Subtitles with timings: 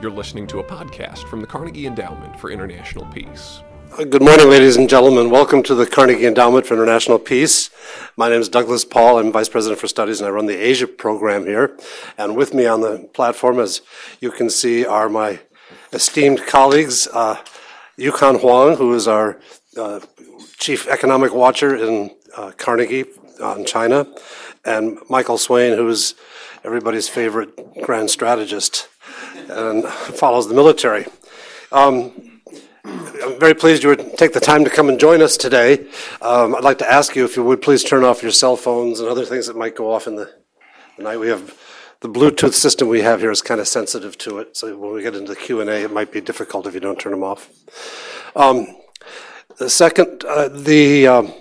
[0.00, 3.60] You're listening to a podcast from the Carnegie Endowment for International Peace.
[3.98, 5.28] Good morning, ladies and gentlemen.
[5.28, 7.68] Welcome to the Carnegie Endowment for International Peace.
[8.16, 9.18] My name is Douglas Paal.
[9.18, 11.76] I'm Vice President for Studies and I run the Asia program here.
[12.16, 13.82] And with me on the platform, as
[14.22, 15.40] you can see, are my
[15.92, 17.36] esteemed colleagues, uh,
[17.98, 19.38] Yukon Huang, who is our
[19.76, 20.00] uh,
[20.56, 23.04] Chief Economic Watcher in uh, Carnegie
[23.42, 24.06] on China,
[24.64, 26.14] and Michael Swaine, who is
[26.64, 27.50] everybody's favorite
[27.82, 28.88] grand strategist
[29.50, 31.06] and follows the military.
[31.72, 32.40] Um,
[32.84, 35.86] I'm very pleased you would take the time to come and join us today.
[36.22, 39.00] Um, I'd like to ask you if you would please turn off your cell phones
[39.00, 40.32] and other things that might go off in the,
[40.96, 41.18] the night.
[41.18, 41.56] We have
[42.00, 45.02] the Bluetooth system we have here is kind of sensitive to it, so when we
[45.02, 47.22] get into the Q and A, it might be difficult if you don't turn them
[47.22, 47.50] off.
[48.34, 48.68] Um,
[49.58, 51.34] the second, uh, the um,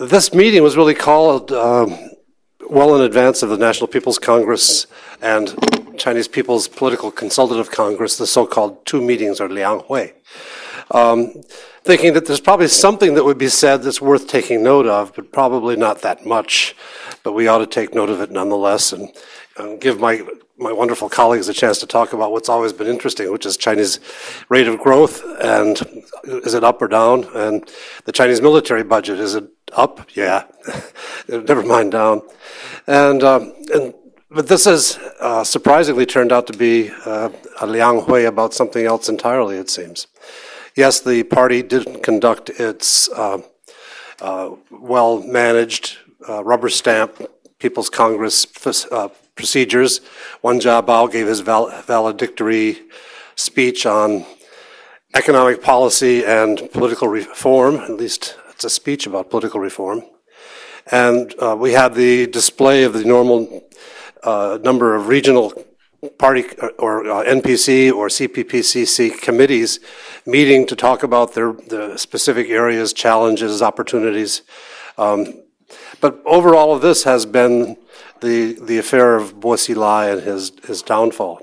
[0.00, 1.96] this meeting was really called um,
[2.68, 4.88] well in advance of the National People's Congress
[5.20, 5.54] and
[5.96, 10.12] Chinese People's Political Consultative Congress, the so-called two meetings or Liang Hui
[10.92, 11.42] um,
[11.82, 15.32] thinking that there's probably something that would be said that's worth taking note of, but
[15.32, 16.76] probably not that much.
[17.22, 19.08] But we ought to take note of it nonetheless and,
[19.56, 20.22] and give my
[20.58, 23.98] my wonderful colleagues a chance to talk about what's always been interesting, which is Chinese
[24.48, 25.80] rate of growth and
[26.24, 27.24] is it up or down?
[27.34, 27.68] And
[28.04, 30.06] the Chinese military budget, is it up?
[30.14, 30.44] Yeah.
[31.28, 32.22] Never mind down.
[32.86, 33.92] And, um, and
[34.34, 37.28] but this has uh, surprisingly turned out to be uh,
[37.60, 40.06] a Liang Hui about something else entirely, it seems.
[40.74, 43.42] Yes, the party did conduct its uh,
[44.20, 47.20] uh, well managed uh, rubber stamp
[47.58, 48.46] People's Congress
[48.90, 50.00] uh, procedures.
[50.42, 52.80] Wen Jiabao gave his val- valedictory
[53.36, 54.24] speech on
[55.14, 60.02] economic policy and political reform, at least it's a speech about political reform.
[60.90, 63.62] And uh, we had the display of the normal
[64.22, 65.52] uh, number of regional
[66.18, 66.44] party
[66.78, 69.78] or uh, NPC or CPPCC committees
[70.26, 74.42] meeting to talk about their the specific areas, challenges, opportunities.
[74.98, 75.42] Um,
[76.00, 77.76] but overall of this has been
[78.20, 81.40] the the affair of Bo Xilai and his his downfall.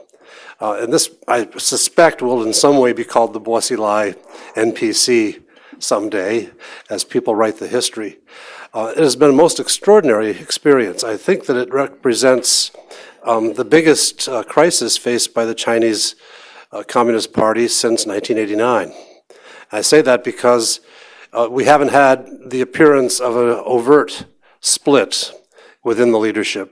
[0.62, 4.18] Uh, and this, I suspect, will in some way be called the Bo Xilai
[4.56, 5.42] NPC
[5.80, 6.50] someday,
[6.90, 8.18] as people write the history.
[8.72, 11.04] Uh, it has been a most extraordinary experience.
[11.04, 12.70] I think that it represents
[13.24, 16.16] um, the biggest uh, crisis faced by the Chinese
[16.72, 18.94] uh, Communist Party since 1989.
[19.72, 20.82] I say that because
[21.34, 24.26] uh, we haven't had the appearance of an overt
[24.60, 25.32] split
[25.84, 26.72] within the leadership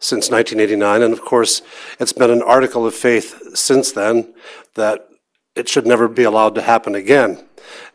[0.00, 1.00] since 1989.
[1.00, 1.62] And of course,
[2.00, 4.34] it's been an article of faith since then
[4.74, 5.06] that
[5.54, 7.46] it should never be allowed to happen again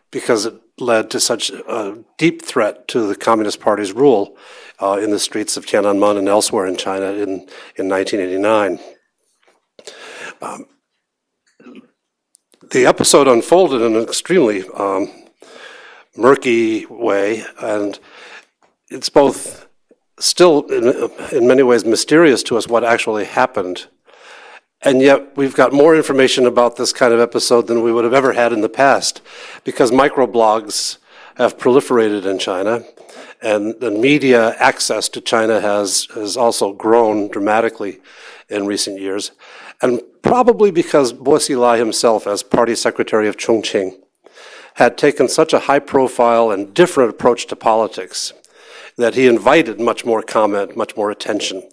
[0.10, 4.36] because it led to such a deep threat to the Communist Party's rule
[4.82, 8.80] uh, in the streets of Tiananmen and elsewhere in China in, in 1989.
[10.42, 10.66] Um,
[12.72, 15.12] the episode unfolded in an extremely um,
[16.16, 18.00] murky way, and
[18.90, 19.68] it's both
[20.20, 23.88] still, in, in many ways, mysterious to us what actually happened.
[24.84, 28.14] And yet, we've got more information about this kind of episode than we would have
[28.14, 29.22] ever had in the past
[29.64, 30.98] because microblogs
[31.36, 32.84] have proliferated in China
[33.42, 38.00] and the media access to China has, has also grown dramatically
[38.50, 39.32] in recent years.
[39.82, 43.98] And probably because Bo Xilai himself, as party secretary of Chongqing,
[44.76, 48.34] had taken such a high profile and different approach to politics
[48.98, 51.68] that he invited much more comment, much more attention.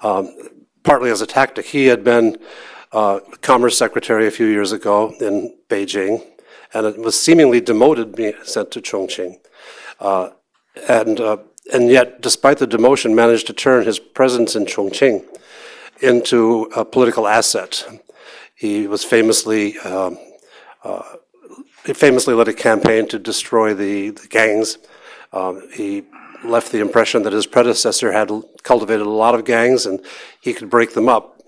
[0.00, 0.34] Um,
[0.82, 2.38] partly as a tactic, he had been
[2.92, 6.24] uh, Commerce Secretary a few years ago in Beijing,
[6.74, 9.36] and it was seemingly demoted, being sent to Chongqing.
[9.98, 10.30] Uh,
[10.88, 11.38] and, uh,
[11.72, 15.24] and yet, despite the demotion, managed to turn his presence in Chongqing
[16.00, 17.84] into a political asset.
[18.54, 20.18] He was famously um,
[20.82, 21.02] uh,
[21.94, 24.78] famously led a campaign to destroy the, the gangs.
[25.32, 26.04] Um, he
[26.44, 28.30] left the impression that his predecessor had
[28.62, 30.00] cultivated a lot of gangs and
[30.40, 31.42] he could break them up.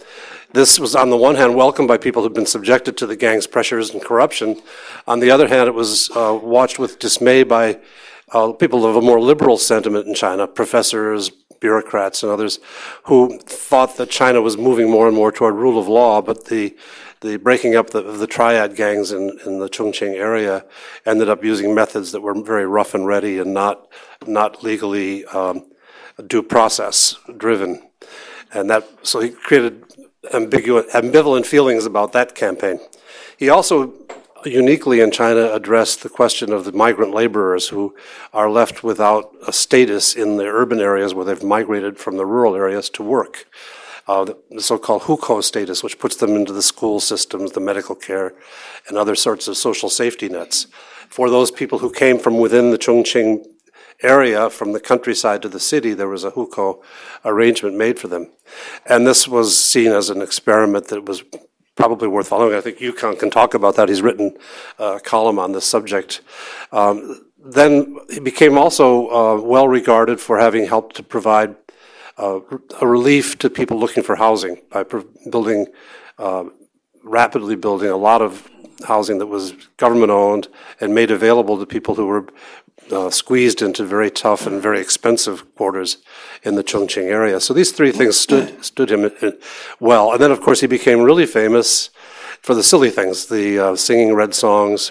[0.52, 3.46] This was, on the one hand, welcomed by people who'd been subjected to the gangs'
[3.46, 4.60] pressures and corruption.
[5.06, 7.80] On the other hand, it was uh, watched with dismay by
[8.32, 11.30] uh, people of a more liberal sentiment in China, professors,
[11.60, 12.60] bureaucrats, and others,
[13.04, 16.76] who thought that China was moving more and more toward rule of law, but the
[17.22, 20.64] the breaking up of the triad gangs in, in the Chongqing area
[21.06, 23.88] ended up using methods that were very rough and ready and not
[24.26, 25.64] not legally um,
[26.26, 27.82] due process driven,
[28.52, 29.84] and that so he created
[30.34, 32.78] ambiguous, ambivalent feelings about that campaign.
[33.36, 33.92] He also
[34.44, 37.94] uniquely in China addressed the question of the migrant laborers who
[38.32, 42.56] are left without a status in the urban areas where they've migrated from the rural
[42.56, 43.46] areas to work.
[44.08, 48.34] Uh, the, so-called hukou status, which puts them into the school systems, the medical care,
[48.88, 50.66] and other sorts of social safety nets.
[51.08, 53.46] For those people who came from within the Chongqing
[54.02, 56.82] area, from the countryside to the city, there was a hukou
[57.24, 58.30] arrangement made for them.
[58.86, 61.22] And this was seen as an experiment that was
[61.74, 62.56] probably worth following.
[62.56, 63.88] I think Yukon can talk about that.
[63.88, 64.36] He's written
[64.78, 66.20] a column on this subject.
[66.70, 71.61] Um, then he became also uh, well regarded for having helped to provide
[72.18, 72.40] uh,
[72.80, 74.84] a relief to people looking for housing by
[75.30, 75.66] building,
[76.18, 76.44] uh,
[77.02, 78.48] rapidly building a lot of
[78.84, 80.48] housing that was government owned
[80.80, 82.26] and made available to people who were
[82.90, 85.98] uh, squeezed into very tough and very expensive quarters
[86.42, 87.40] in the Chongqing area.
[87.40, 89.10] So these three things stood stood him
[89.80, 90.12] well.
[90.12, 91.90] And then, of course, he became really famous
[92.42, 94.90] for the silly things, the uh, singing red songs,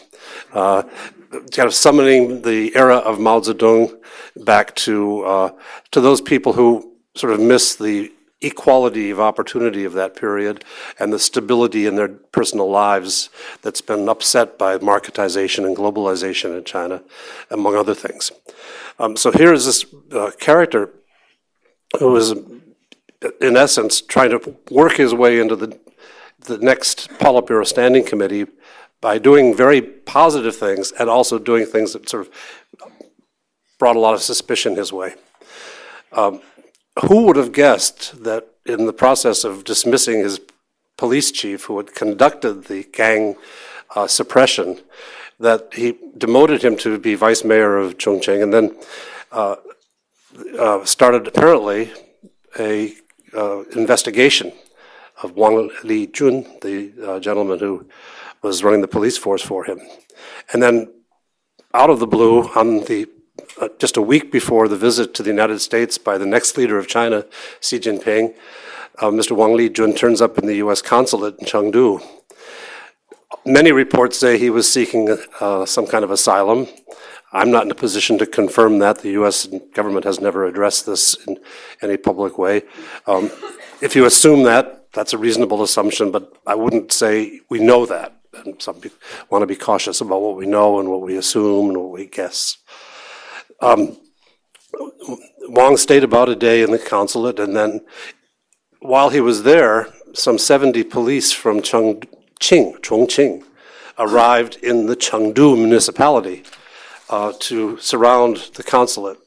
[0.54, 0.84] uh,
[1.32, 4.00] kind of summoning the era of Mao Zedong
[4.38, 5.50] back to uh,
[5.92, 8.12] to those people who sort of miss the
[8.42, 10.66] equality of opportunity of that period
[11.00, 13.30] and the stability in their personal lives
[13.62, 17.04] that's been upset by marketization and globalization in China,
[17.52, 18.32] among other things.
[18.98, 20.90] Um, so here is this uh, character
[22.00, 22.32] who is,
[23.42, 25.80] in essence, trying to work his way into the,
[26.40, 28.48] the next Politburo Standing Committee
[29.02, 32.34] by doing very positive things and also doing things that sort of
[33.78, 35.16] brought a lot of suspicion his way.
[36.12, 36.42] Um,
[37.08, 40.40] who would have guessed that in the process of dismissing his
[40.98, 43.36] police chief who had conducted the gang
[43.96, 44.80] uh, suppression,
[45.40, 48.78] that he demoted him to be vice mayor of Chongqing and then
[49.32, 49.56] uh,
[50.60, 51.92] uh, started apparently
[52.60, 52.94] a
[53.36, 54.52] uh, investigation
[55.24, 57.88] of Wang Lijun, the uh, gentleman who
[58.42, 59.80] was running the police force for him.
[60.54, 60.92] And then
[61.74, 63.08] out of the blue, on the
[63.60, 66.78] uh, just a week before the visit to the United States by the next leader
[66.78, 67.26] of China,
[67.60, 68.34] Xi Jinping,
[69.00, 69.32] uh, Mr.
[69.32, 70.82] Wang Lijun turns up in the U.S.
[70.82, 72.02] consulate in Chengdu.
[73.46, 76.68] Many reports say he was seeking uh, some kind of asylum.
[77.34, 79.00] I'm not in a position to confirm that.
[79.00, 79.48] The U.S.
[79.74, 81.40] government has never addressed this in
[81.82, 82.64] any public way.
[83.08, 83.32] Um,
[83.82, 88.18] if you assume that, that's a reasonable assumption, but I wouldn't say we know that.
[88.34, 88.98] And some people
[89.30, 92.06] want to be cautious about what we know and what we assume and what we
[92.08, 92.58] guess.
[93.62, 93.98] Um,
[95.50, 97.82] Wang stayed about a day in the consulate, and then
[98.80, 103.44] while he was there, some 70 police from Chongqing, Chongqing
[103.98, 106.44] arrived in the Chengdu municipality
[107.10, 109.18] uh, to surround the consulate.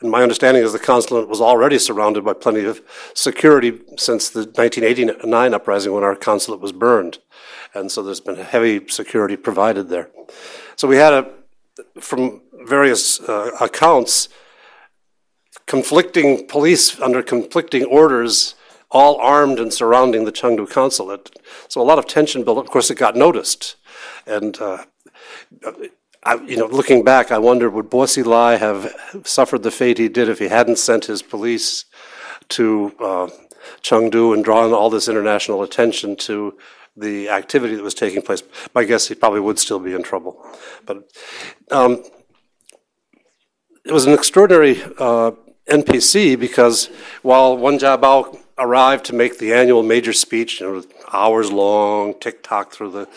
[0.00, 2.82] And my understanding is the consulate was already surrounded by plenty of
[3.14, 7.18] security since the 1989 uprising when our consulate was burned.
[7.74, 10.10] And so there's been heavy security provided there.
[10.76, 11.30] So we had a,
[12.00, 14.28] from various uh, accounts,
[15.66, 18.54] conflicting police under conflicting orders,
[18.90, 21.30] all armed and surrounding the Chengdu consulate.
[21.68, 22.58] So a lot of tension built.
[22.58, 23.76] Of course, it got noticed.
[24.26, 24.84] And, uh,
[26.22, 28.94] I, you know, looking back, I wonder would Bo Xilai have
[29.24, 31.84] suffered the fate he did if he hadn't sent his police
[32.50, 33.28] to uh,
[33.82, 36.56] Chengdu and drawn all this international attention to
[36.96, 38.42] the activity that was taking place.
[38.74, 40.46] My guess he probably would still be in trouble.
[40.86, 41.10] But
[41.70, 42.04] um,
[43.84, 45.32] it was an extraordinary uh,
[45.66, 46.86] NPC because
[47.22, 52.42] while Wen Jiabao arrived to make the annual major speech, you know, hours long, tick
[52.42, 53.08] tock through the,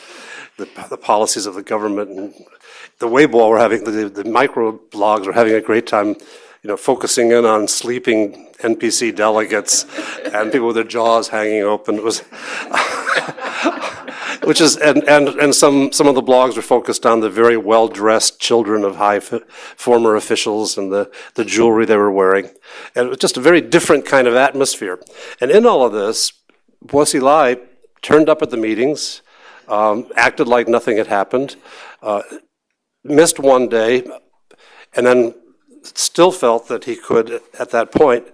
[0.58, 2.34] the, the policies of the government, and
[3.00, 6.10] the Weibo were having the, the micro blogs were having a great time,
[6.64, 9.86] you know, focusing in on sleeping NPC delegates
[10.34, 11.96] and people with their jaws hanging open.
[11.96, 12.24] It was.
[14.48, 17.58] which is and, and and some some of the blogs were focused on the very
[17.58, 19.44] well dressed children of high f-
[19.76, 22.46] former officials and the the jewelry they were wearing,
[22.96, 25.02] and it was just a very different kind of atmosphere.
[25.42, 26.32] And in all of this,
[26.82, 27.60] Bo Xilai
[28.02, 29.22] turned up at the meetings,
[29.68, 31.58] um, acted like nothing had happened,
[32.02, 32.22] uh,
[33.04, 34.10] missed one day,
[34.96, 35.36] and then
[35.84, 38.26] still felt that he could at that point.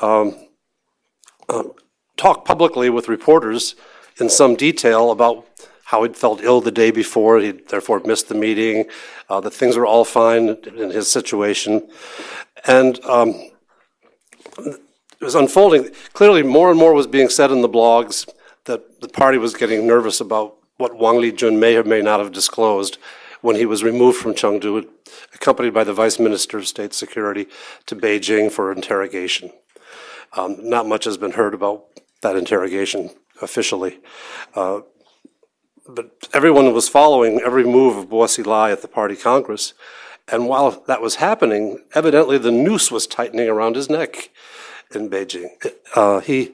[0.00, 0.46] Um,
[1.48, 1.64] uh,
[2.16, 3.74] talk publicly with reporters
[4.20, 5.46] in some detail about
[5.84, 7.40] how he'd felt ill the day before.
[7.40, 8.86] He therefore missed the meeting.
[9.28, 11.88] Uh, that things were all fine in his situation,
[12.66, 13.28] and um,
[14.58, 15.90] it was unfolding.
[16.14, 18.28] Clearly, more and more was being said in the blogs
[18.64, 22.32] that the party was getting nervous about what Wang Lijun may or may not have
[22.32, 22.98] disclosed
[23.40, 24.88] when he was removed from Chengdu,
[25.34, 27.46] accompanied by the Vice Minister of State Security
[27.86, 29.50] to Beijing for interrogation.
[30.32, 31.84] Um, not much has been heard about
[32.22, 33.10] that interrogation
[33.42, 33.98] officially.
[34.54, 34.80] Uh,
[35.88, 39.74] but everyone was following every move of Bo Xilai at the party congress.
[40.28, 44.30] And while that was happening, evidently the noose was tightening around his neck
[44.94, 45.48] in Beijing.
[45.94, 46.52] Uh, he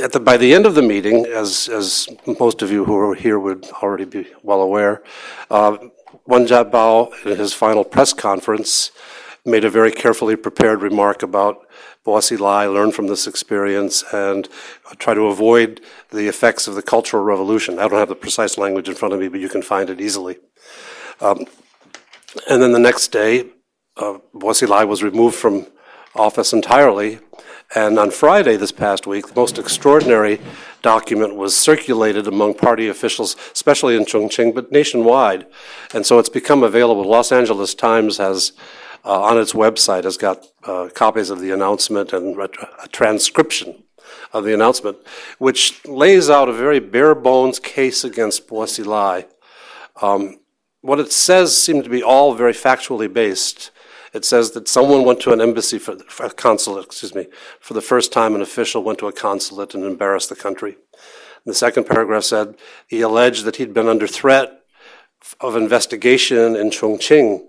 [0.00, 2.08] At the, by the end of the meeting, as, as
[2.38, 5.02] most of you who are here would already be well aware,
[5.50, 5.76] uh,
[6.24, 8.92] Wen Jiabao, in his final press conference,
[9.44, 11.66] made a very carefully prepared remark about
[12.04, 14.48] Bo Xilai, learn from this experience, and
[14.98, 15.80] try to avoid
[16.10, 17.78] the effects of the Cultural Revolution.
[17.78, 20.00] I don't have the precise language in front of me, but you can find it
[20.00, 20.38] easily.
[21.20, 21.46] Um,
[22.48, 23.46] and then the next day,
[23.96, 25.66] uh, Bo Xilai was removed from
[26.14, 27.18] office entirely
[27.74, 30.40] and on Friday this past week, the most extraordinary
[30.80, 35.46] document was circulated among party officials, especially in Chongqing, but nationwide.
[35.92, 37.04] And so it's become available.
[37.04, 38.52] Los Angeles Times has,
[39.04, 43.84] uh, on its website, has got uh, copies of the announcement and a transcription
[44.32, 44.98] of the announcement,
[45.38, 49.26] which lays out a very bare bones case against Bo Xilai.
[50.00, 50.40] Um,
[50.80, 53.70] what it says seemed to be all very factually based.
[54.14, 57.26] It says that someone went to an embassy for, for a consulate, excuse me,
[57.60, 60.76] for the first time an official went to a consulate and embarrassed the country.
[61.44, 64.62] And the second paragraph said he alleged that he'd been under threat
[65.40, 67.44] of investigation in Chongqing.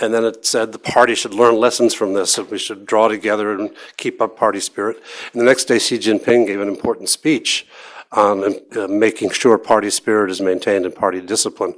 [0.00, 3.08] And then it said the party should learn lessons from this, and we should draw
[3.08, 4.96] together and keep up party spirit.
[5.32, 7.66] And the next day, Xi Jinping gave an important speech
[8.12, 11.74] on uh, making sure party spirit is maintained and party discipline.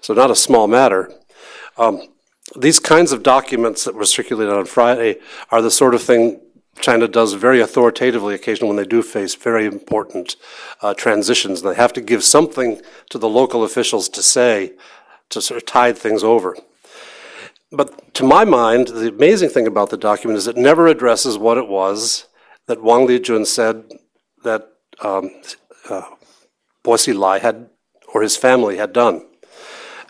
[0.00, 1.12] So, not a small matter.
[1.76, 2.08] Um,
[2.56, 5.18] these kinds of documents that were circulated on Friday
[5.50, 6.40] are the sort of thing
[6.80, 10.36] China does very authoritatively occasionally when they do face very important
[10.82, 11.62] uh, transitions.
[11.62, 12.80] They have to give something
[13.10, 14.74] to the local officials to say
[15.30, 16.56] to sort of tide things over.
[17.72, 21.58] But to my mind, the amazing thing about the document is it never addresses what
[21.58, 22.26] it was
[22.66, 23.84] that Wang Lijun said
[24.44, 24.68] that
[25.02, 25.30] um,
[25.90, 26.02] uh,
[26.82, 27.68] Bo Xilai had
[28.14, 29.26] or his family had done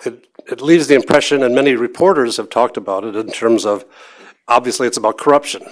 [0.05, 3.85] it, it leaves the impression, and many reporters have talked about it in terms of
[4.49, 5.63] obviously it's about corruption.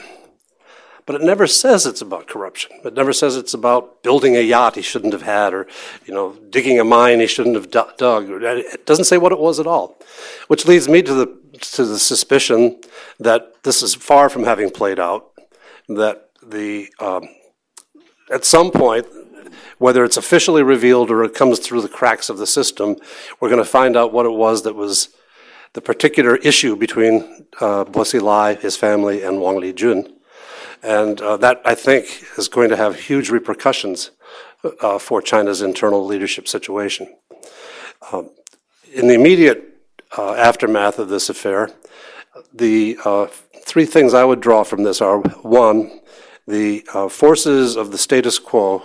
[1.07, 2.71] But it never says it's about corruption.
[2.83, 5.67] It never says it's about building a yacht he shouldn't have had or,
[6.07, 8.31] you know, digging a mine he shouldn't have dug.
[8.31, 9.99] It doesn't say what it was at all.
[10.49, 12.81] Which leads me to the, to the suspicion
[13.19, 15.33] that this is far from having played out,
[15.89, 17.29] that the, um,
[18.33, 19.07] at some point,
[19.79, 22.97] whether it's officially revealed or it comes through the cracks of the system,
[23.41, 25.09] we're going to find out what it was that was
[25.75, 28.05] the particular issue between uh, Bo
[28.55, 30.11] his family, and Wang Lijun.
[30.83, 32.07] And uh, that, I think,
[32.39, 34.11] is going to have huge repercussions
[34.81, 37.15] uh, for China's internal leadership situation.
[38.13, 38.31] Um,
[38.93, 39.74] in the immediate
[40.17, 41.71] uh, aftermath of this affair,
[42.53, 43.27] the uh,
[43.65, 46.01] three things I would draw from this are one,
[46.47, 48.83] the uh, forces of the status quo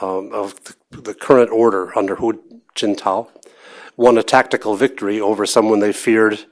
[0.00, 2.42] um, of the, the, current order under Hu
[2.74, 3.28] Jintao
[3.96, 6.46] won a tactical victory over someone they feared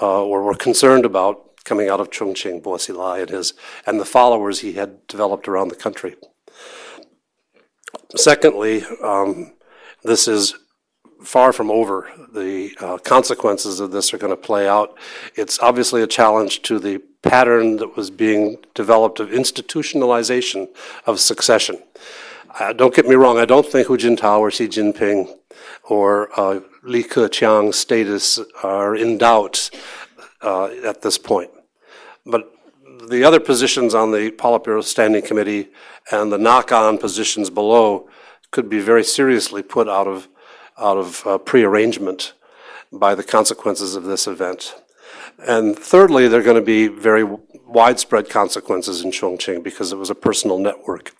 [0.00, 3.54] uh, or were concerned about coming out of Chongqing, Bo Xilai, and his
[3.86, 6.16] and the followers he had developed around the country.
[8.16, 9.54] Secondly, um,
[10.02, 10.54] this is
[11.22, 12.10] far from over.
[12.32, 14.96] The uh, consequences of this are going to play out.
[15.34, 20.68] It's obviously a challenge to the pattern that was being developed of institutionalization
[21.06, 21.78] of succession.
[22.58, 25.28] Uh, don't get me wrong, I don't think Hu Jintao or Xi Jinping
[25.84, 29.70] or uh, Li Keqiang's status are in doubt
[30.42, 31.50] uh, at this point.
[32.26, 32.52] But
[33.08, 35.70] the other positions on the Politburo Standing Committee
[36.10, 38.08] and the knock-on positions below
[38.50, 40.28] could be very seriously put out of
[40.82, 42.34] out of uh, prearrangement
[42.92, 44.74] by the consequences of this event.
[45.46, 47.24] And thirdly, there are going to be very
[47.66, 51.14] widespread consequences in Chongqing because it was a personal network.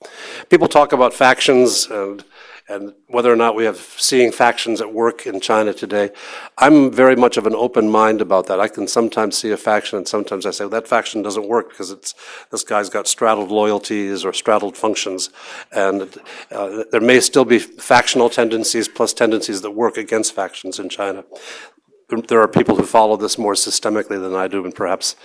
[0.51, 2.25] People talk about factions and
[2.69, 6.11] and whether or not we have seeing factions at work in China today.
[6.57, 8.61] I'm very much of an open mind about that.
[8.61, 11.71] I can sometimes see a faction and sometimes I say well, that faction doesn't work
[11.71, 12.15] because it's
[12.51, 15.31] this guy's got straddled loyalties or straddled functions,
[15.73, 16.17] and
[16.51, 21.25] uh, there may still be factional tendencies plus tendencies that work against factions in China.
[22.29, 25.17] There are people who follow this more systemically than I do, and perhaps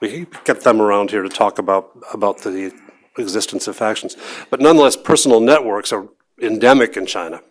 [0.00, 2.72] we get them around here to talk about, about the
[3.18, 4.16] existence of factions.
[4.50, 6.08] But nonetheless, personal networks are
[6.40, 7.42] endemic in China.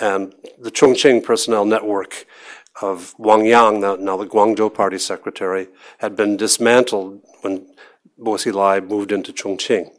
[0.00, 2.26] And the Chongqing personnel network
[2.80, 7.66] of Wang Yang, now the Guangzhou party secretary, had been dismantled when
[8.18, 9.90] Bo Xilai moved into Chongqing.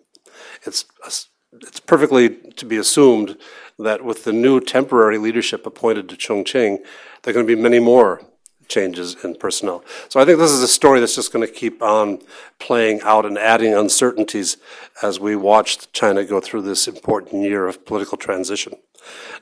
[0.66, 3.38] It's, it's perfectly to be assumed
[3.78, 6.80] that with the new temporary leadership appointed to Chongqing,
[7.22, 8.22] there are going to be many more
[8.68, 9.84] changes in personnel.
[10.10, 12.20] So I think this is a story that's just going to keep on
[12.60, 14.58] playing out and adding uncertainties
[15.02, 18.74] as we watch China go through this important year of political transition.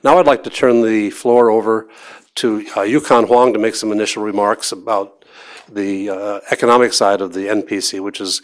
[0.02, 1.88] Now I'd like to turn the floor over
[2.36, 5.24] to uh, Yukon Huang to make some initial remarks about
[5.68, 8.42] the uh, economic side of the NPC, which is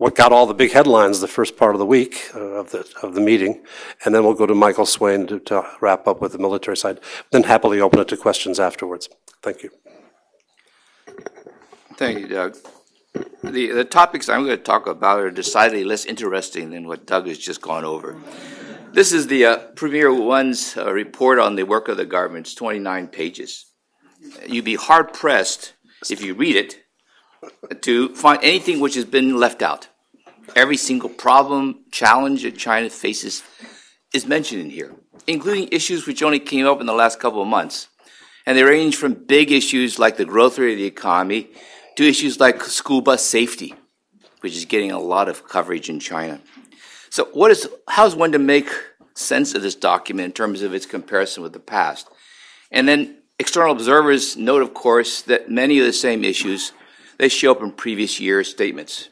[0.00, 2.90] what got all the big headlines the first part of the week uh, of the
[3.02, 3.62] of the meeting,
[4.04, 7.00] and then we'll go to Michael Swaine to, to wrap up with the military side.
[7.32, 9.10] Then happily open it to questions afterwards.
[9.42, 9.70] Thank you.
[12.00, 12.56] Thank you, Doug.
[13.44, 17.26] The, the topics I'm going to talk about are decidedly less interesting than what Doug
[17.26, 18.16] has just gone over.
[18.94, 22.46] This is the uh, Premier Wen's uh, report on the work of the government.
[22.46, 23.66] It's 29 pages.
[24.46, 25.74] You'd be hard pressed
[26.10, 26.82] if you read it
[27.82, 29.88] to find anything which has been left out.
[30.56, 33.42] Every single problem, challenge that China faces
[34.14, 34.94] is mentioned in here,
[35.26, 37.88] including issues which only came up in the last couple of months.
[38.46, 41.50] And they range from big issues like the growth rate of the economy
[42.00, 43.74] to issues like school bus safety,
[44.40, 46.40] which is getting a lot of coverage in China.
[47.10, 48.70] So, what is how is one to make
[49.12, 52.08] sense of this document in terms of its comparison with the past?
[52.70, 56.72] And then external observers note, of course, that many of the same issues
[57.18, 59.10] they show up in previous years' statements.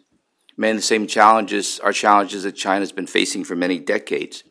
[0.57, 4.45] Many of the same challenges are challenges that China's been facing for many decades.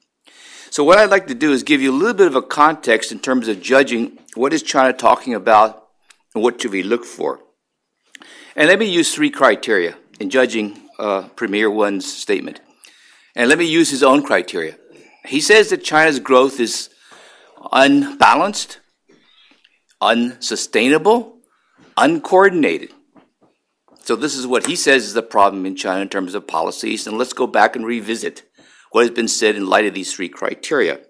[0.69, 3.11] So what I'd like to do is give you a little bit of a context
[3.11, 5.87] in terms of judging what is China talking about
[6.35, 7.39] and what should we look for.
[8.57, 12.59] And let me use three criteria in judging uh, Premier Wen's statement.
[13.35, 14.77] And let me use his own criteria.
[15.25, 16.89] He says that China's growth is
[17.71, 18.79] unbalanced,
[20.01, 21.37] unsustainable,
[21.97, 22.89] uncoordinated.
[24.01, 27.05] So this is what he says is the problem in China in terms of policies.
[27.05, 28.41] And let's go back and revisit
[28.91, 31.01] what has been said in light of these three criteria.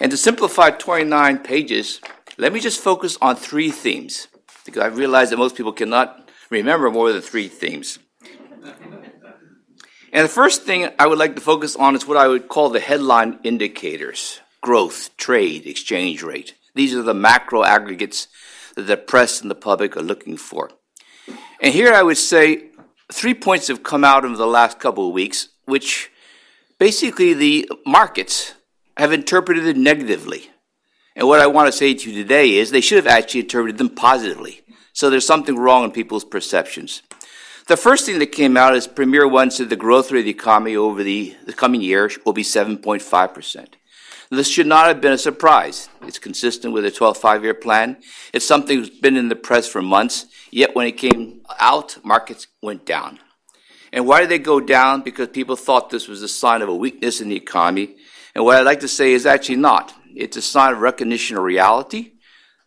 [0.00, 2.00] And to simplify 29 pages,
[2.38, 4.28] let me just focus on three themes,
[4.64, 7.98] because I realize that most people cannot remember more than three themes.
[10.12, 12.70] And the first thing I would like to focus on is what I would call
[12.70, 16.54] the headline indicators growth, trade, exchange rate.
[16.74, 18.28] These are the macro aggregates
[18.74, 20.70] that the press and the public are looking for.
[21.60, 22.70] And here I would say
[23.12, 26.10] three points have come out over the last couple of weeks, which
[26.78, 28.54] basically the markets
[28.96, 30.50] have interpreted negatively.
[31.14, 33.78] And what I want to say to you today is they should have actually interpreted
[33.78, 34.62] them positively.
[34.98, 37.02] So there's something wrong in people's perceptions.
[37.68, 40.32] The first thing that came out is Premier Wen said the growth rate of the
[40.32, 43.66] economy over the, the coming year will be 7.5%.
[44.30, 45.88] This should not have been a surprise.
[46.02, 47.98] It's consistent with the 12 five year plan.
[48.32, 52.48] It's something that's been in the press for months, yet when it came out, markets
[52.60, 53.20] went down.
[53.92, 55.02] And why did they go down?
[55.02, 57.94] Because people thought this was a sign of a weakness in the economy.
[58.34, 59.94] And what I'd like to say is actually not.
[60.16, 62.14] It's a sign of recognition of reality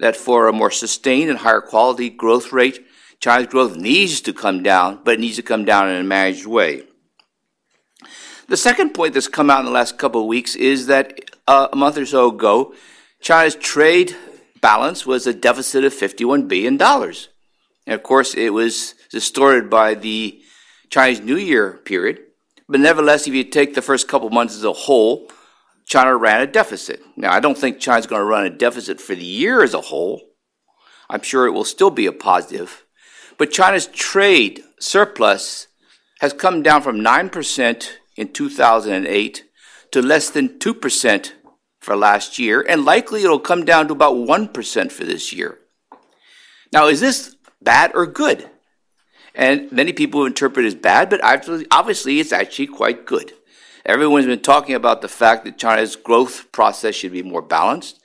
[0.02, 2.86] that for a more sustained and higher quality growth rate,
[3.20, 6.48] China's growth needs to come down, but it needs to come down in a managed
[6.48, 6.84] way.
[8.48, 11.68] The second point that's come out in the last couple of weeks is that uh,
[11.72, 12.74] a month or so ago,
[13.22, 14.16] China's trade
[14.60, 16.82] balance was a deficit of $51 billion.
[16.82, 20.42] And of course, it was distorted by the
[20.90, 22.22] Chinese New Year period.
[22.68, 25.30] But nevertheless, if you take the first couple months as a whole,
[25.92, 27.02] China ran a deficit.
[27.18, 29.82] Now, I don't think China's going to run a deficit for the year as a
[29.82, 30.22] whole.
[31.10, 32.86] I'm sure it will still be a positive.
[33.38, 35.68] But China's trade surplus
[36.22, 39.44] has come down from 9% in 2008
[39.92, 41.32] to less than 2%
[41.82, 45.58] for last year, and likely it'll come down to about 1% for this year.
[46.72, 48.50] Now, is this bad or good?
[49.36, 51.20] And many people interpret it as bad, but
[51.70, 53.34] obviously it's actually quite good.
[53.86, 58.00] Everyone's been talking about the fact that China's growth process should be more balanced.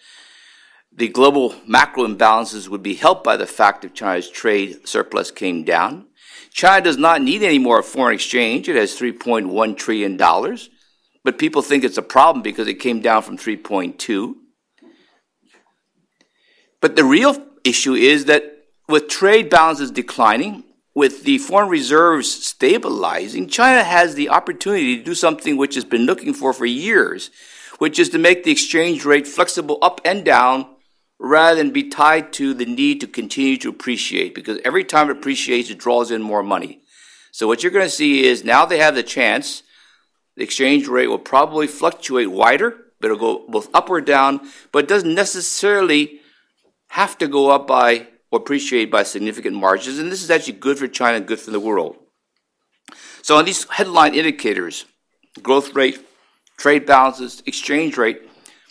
[0.93, 5.65] The global macro imbalances would be helped by the fact that China's trade surplus came
[5.65, 6.07] down.
[6.51, 8.69] China does not need any more foreign exchange.
[8.69, 10.17] It has $3.1 trillion
[11.27, 14.35] but people think it's a problem because it came down from 3.2.
[16.81, 18.45] But the real issue is that
[18.89, 20.63] with trade balances declining,
[20.97, 26.07] with the foreign reserves stabilizing, China has the opportunity to do something which has been
[26.07, 27.31] looking for for years,
[27.77, 30.67] which is to make the exchange rate flexible up and down
[31.19, 35.19] rather than be tied to the need to continue to appreciate because every time it
[35.19, 36.81] appreciates, it draws in more money.
[37.31, 39.63] So what you're going to see is now they have the chance
[40.35, 44.41] the exchange rate will probably fluctuate wider, but it'll go both up or down,
[44.73, 46.21] but it doesn't necessarily
[46.89, 49.99] have to go up by or appreciate by significant margins.
[49.99, 51.97] And this is actually good for China good for the world.
[53.23, 54.85] So on these headline indicators,
[55.43, 55.99] growth rate,
[56.57, 58.23] trade balances, exchange rate,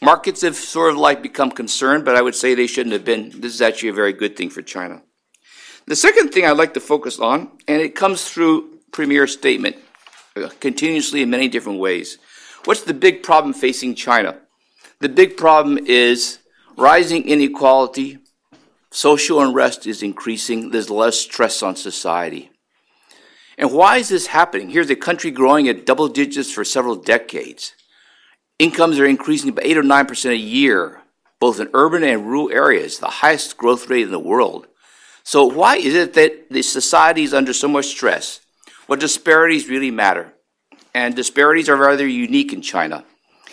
[0.01, 3.31] markets have sort of like become concerned, but I would say they shouldn't have been.
[3.41, 5.01] This is actually a very good thing for China.
[5.87, 9.75] The second thing I'd like to focus on, and it comes through Premier's statement,
[10.35, 12.17] uh, continuously in many different ways.
[12.63, 14.39] What's the big problem facing China?
[14.99, 16.39] The big problem is
[16.77, 18.17] rising inequality,
[18.95, 20.71] Social unrest is increasing.
[20.71, 22.49] There's less stress on society.
[23.57, 24.69] And why is this happening?
[24.69, 27.75] Here's a country growing at double digits for several decades.
[28.57, 31.01] Incomes are increasing by 8 or 9% a year,
[31.41, 34.65] both in urban and rural areas, the highest growth rate in the world.
[35.25, 38.39] So, why is it that the society is under so much stress?
[38.87, 40.35] Well, disparities really matter.
[40.93, 43.03] And disparities are rather unique in China.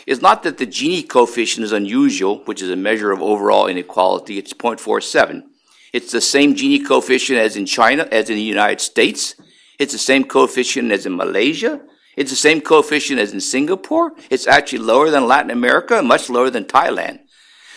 [0.07, 4.39] It's not that the Gini coefficient is unusual, which is a measure of overall inequality,
[4.39, 5.45] it's 0.47.
[5.93, 9.35] It's the same Gini coefficient as in China, as in the United States.
[9.79, 11.81] It's the same coefficient as in Malaysia.
[12.17, 14.13] It's the same coefficient as in Singapore.
[14.31, 17.21] It's actually lower than Latin America and much lower than Thailand.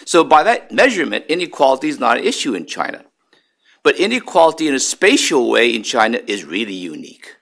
[0.05, 3.03] So, by that measurement, inequality is not an issue in China.
[3.83, 7.34] But inequality in a spatial way in China is really unique.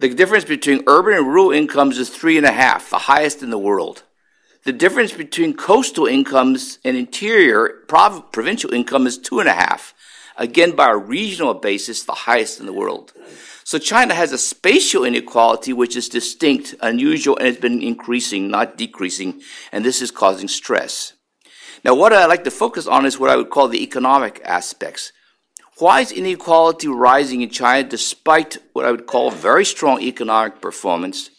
[0.00, 3.50] The difference between urban and rural incomes is three and a half, the highest in
[3.50, 4.02] the world.
[4.64, 9.92] The difference between coastal incomes and interior prov- provincial income is two and a half.
[10.38, 13.12] Again, by a regional basis, the highest in the world.
[13.62, 18.78] So China has a spatial inequality which is distinct, unusual, and it's been increasing, not
[18.78, 21.12] decreasing, and this is causing stress.
[21.84, 25.12] Now, what I like to focus on is what I would call the economic aspects.
[25.80, 31.30] Why is inequality rising in China despite what I would call very strong economic performance?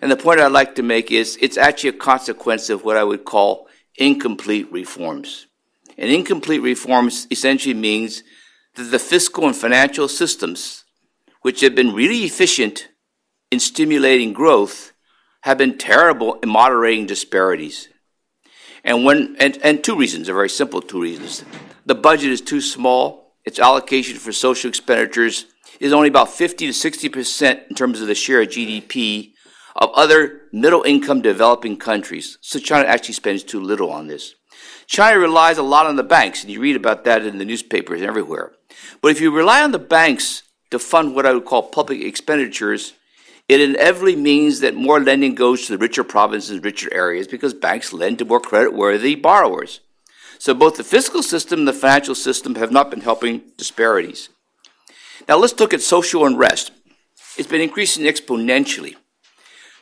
[0.00, 3.04] And the point I'd like to make is it's actually a consequence of what I
[3.04, 5.48] would call incomplete reforms.
[5.98, 8.22] And incomplete reforms essentially means
[8.76, 10.84] that the fiscal and financial systems,
[11.42, 12.88] which have been really efficient
[13.50, 14.94] in stimulating growth,
[15.42, 17.90] have been terrible in moderating disparities.
[18.82, 21.44] And when and, and two reasons are very simple two reasons.
[21.84, 25.46] The budget is too small its allocation for social expenditures
[25.78, 29.32] is only about 50 to 60 percent in terms of the share of GDP
[29.76, 32.38] of other middle income developing countries.
[32.40, 34.34] So China actually spends too little on this.
[34.86, 38.02] China relies a lot on the banks, and you read about that in the newspapers
[38.02, 38.52] everywhere.
[39.00, 42.94] But if you rely on the banks to fund what I would call public expenditures,
[43.48, 47.92] it inevitably means that more lending goes to the richer provinces, richer areas, because banks
[47.92, 49.80] lend to more creditworthy borrowers.
[50.40, 54.30] So both the fiscal system and the financial system have not been helping disparities.
[55.28, 56.72] Now let's look at social unrest.
[57.36, 58.96] It's been increasing exponentially.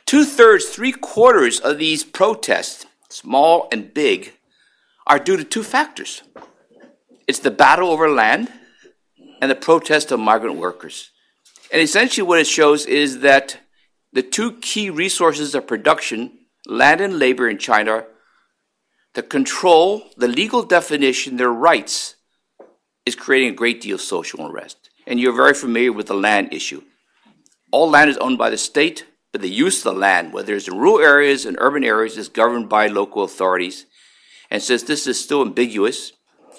[0.04, 4.32] Two thirds, three quarters of these protests, small and big,
[5.06, 6.22] are due to two factors
[7.28, 8.50] it's the battle over land
[9.40, 11.10] and the protest of migrant workers.
[11.70, 13.58] And essentially, what it shows is that
[14.12, 16.32] the two key resources of production,
[16.66, 18.06] land and labor in China,
[19.18, 22.14] to control the legal definition, their rights,
[23.04, 24.90] is creating a great deal of social unrest.
[25.08, 26.82] And you're very familiar with the land issue.
[27.72, 30.68] All land is owned by the state, but the use of the land, whether it's
[30.68, 33.86] in rural areas and urban areas, is governed by local authorities.
[34.52, 36.12] And since this is still ambiguous,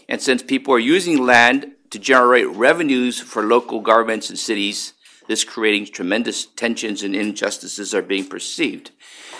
[0.10, 4.96] and since people are using land to generate revenues for local governments and cities,
[5.30, 8.90] this creating tremendous tensions and injustices are being perceived.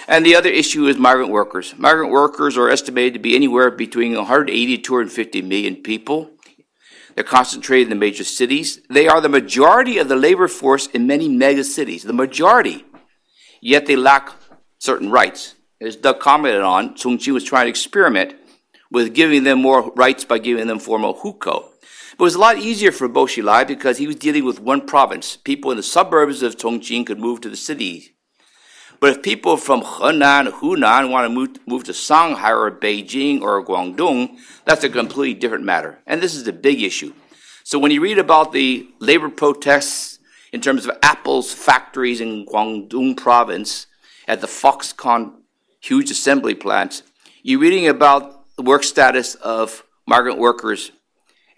[0.08, 1.74] And the other issue is migrant workers.
[1.80, 6.30] Migrant workers are estimated to be anywhere between 180 to 250 million people.
[7.16, 8.82] They're concentrated in the major cities.
[8.88, 12.86] They are the majority of the labor force in many mega cities, the majority.
[13.60, 14.30] Yet they lack
[14.78, 15.56] certain rights.
[15.82, 18.36] As Doug commented on, Chongqing was trying to experiment
[18.92, 21.68] with giving them more rights by giving them formal hukou.
[22.20, 24.86] But it was a lot easier for Bo Xilai because he was dealing with one
[24.86, 25.38] province.
[25.38, 28.14] People in the suburbs of Chongqing could move to the city
[29.00, 33.64] but if people from Henan, Hunan want to move, move to Shanghai or Beijing or
[33.64, 36.00] Guangdong, that's a completely different matter.
[36.06, 37.14] And this is a big issue.
[37.64, 40.20] So when you read about the labor protests
[40.52, 43.88] in terms of Apple's factories in Guangdong province
[44.28, 45.34] at the Foxconn
[45.80, 47.04] huge assembly plants,
[47.42, 50.92] you're reading about the work status of migrant workers.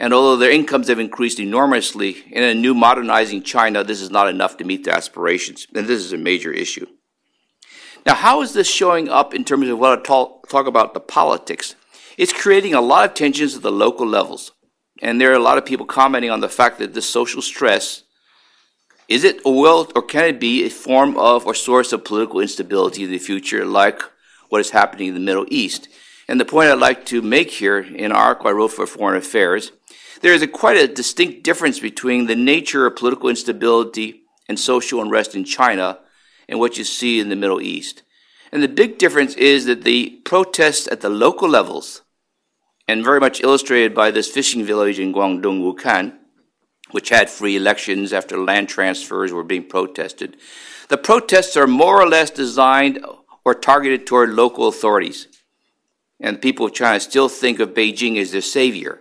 [0.01, 4.27] And although their incomes have increased enormously in a new modernizing China, this is not
[4.27, 5.67] enough to meet their aspirations.
[5.75, 6.87] And this is a major issue.
[8.03, 10.99] Now, how is this showing up in terms of what I talk, talk about the
[10.99, 11.75] politics?
[12.17, 14.53] It's creating a lot of tensions at the local levels.
[15.03, 18.01] And there are a lot of people commenting on the fact that this social stress
[19.07, 22.39] is it or will or can it be a form of or source of political
[22.39, 24.01] instability in the future, like
[24.49, 25.89] what is happening in the Middle East?
[26.27, 29.17] And the point I'd like to make here in our article I wrote for Foreign
[29.17, 29.73] Affairs,
[30.21, 35.01] there is a quite a distinct difference between the nature of political instability and social
[35.01, 35.99] unrest in China
[36.47, 38.03] and what you see in the Middle East.
[38.51, 42.01] And the big difference is that the protests at the local levels,
[42.87, 46.17] and very much illustrated by this fishing village in Guangdong, Wukan,
[46.91, 50.35] which had free elections after land transfers were being protested,
[50.89, 53.03] the protests are more or less designed
[53.45, 55.27] or targeted toward local authorities.
[56.19, 58.99] And people of China still think of Beijing as their savior.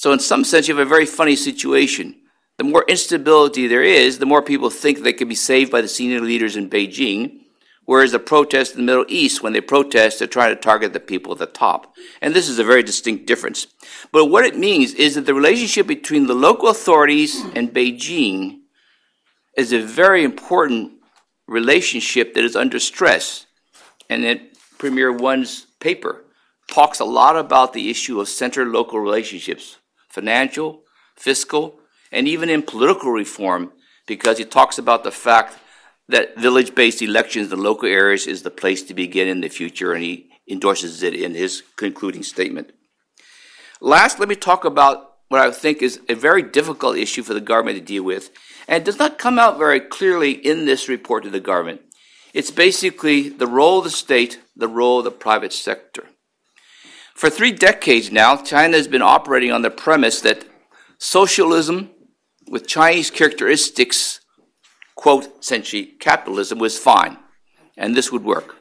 [0.00, 2.16] So, in some sense, you have a very funny situation.
[2.56, 5.88] The more instability there is, the more people think they can be saved by the
[5.88, 7.40] senior leaders in Beijing,
[7.84, 11.00] whereas the protests in the Middle East, when they protest, they're trying to target the
[11.00, 11.94] people at the top.
[12.22, 13.66] And this is a very distinct difference.
[14.10, 18.60] But what it means is that the relationship between the local authorities and Beijing
[19.54, 20.92] is a very important
[21.46, 23.44] relationship that is under stress.
[24.08, 26.24] And in Premier Wen's paper
[26.68, 29.76] talks a lot about the issue of center local relationships,
[30.10, 30.82] financial,
[31.16, 31.80] fiscal,
[32.12, 33.72] and even in political reform,
[34.06, 35.56] because he talks about the fact
[36.08, 39.48] that village based elections in the local areas is the place to begin in the
[39.48, 42.72] future, and he endorses it in his concluding statement.
[43.80, 47.40] Last, let me talk about what I think is a very difficult issue for the
[47.40, 48.30] government to deal with,
[48.66, 51.82] and it does not come out very clearly in this report to the government.
[52.34, 56.08] It's basically the role of the state, the role of the private sector.
[57.20, 60.46] For three decades now, China has been operating on the premise that
[60.96, 61.90] socialism
[62.48, 64.22] with Chinese characteristics,
[64.94, 67.18] quote, essentially capitalism, was fine,
[67.76, 68.56] and this would work.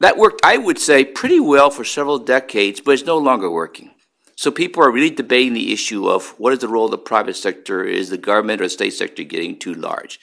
[0.00, 3.92] That worked, I would say, pretty well for several decades, but it's no longer working.
[4.36, 7.36] So people are really debating the issue of what is the role of the private
[7.36, 7.82] sector?
[7.82, 10.20] Is the government or the state sector getting too large?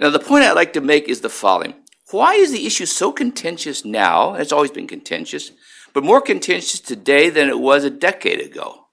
[0.00, 1.76] Now, the point I'd like to make is the following.
[2.10, 4.34] Why is the issue so contentious now?
[4.34, 5.52] It's always been contentious,
[5.94, 8.88] but more contentious today than it was a decade ago.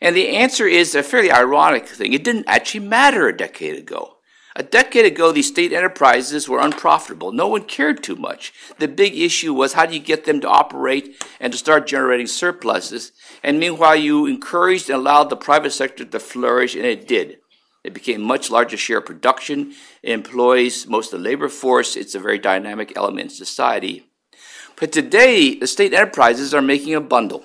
[0.00, 2.12] And the answer is a fairly ironic thing.
[2.12, 4.14] It didn't actually matter a decade ago.
[4.58, 7.30] A decade ago, these state enterprises were unprofitable.
[7.30, 8.54] No one cared too much.
[8.78, 12.26] The big issue was how do you get them to operate and to start generating
[12.26, 13.12] surpluses?
[13.42, 17.38] And meanwhile, you encouraged and allowed the private sector to flourish, and it did.
[17.84, 19.74] It became much larger share of production.
[20.02, 21.94] It employs most of the labor force.
[21.94, 24.06] It's a very dynamic element in society.
[24.78, 27.44] But today, the state enterprises are making a bundle.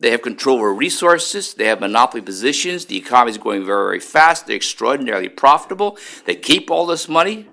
[0.00, 1.54] They have control over resources.
[1.54, 2.84] They have monopoly positions.
[2.84, 4.46] The economy is growing very, very fast.
[4.46, 5.96] They're extraordinarily profitable.
[6.26, 7.48] They keep all this money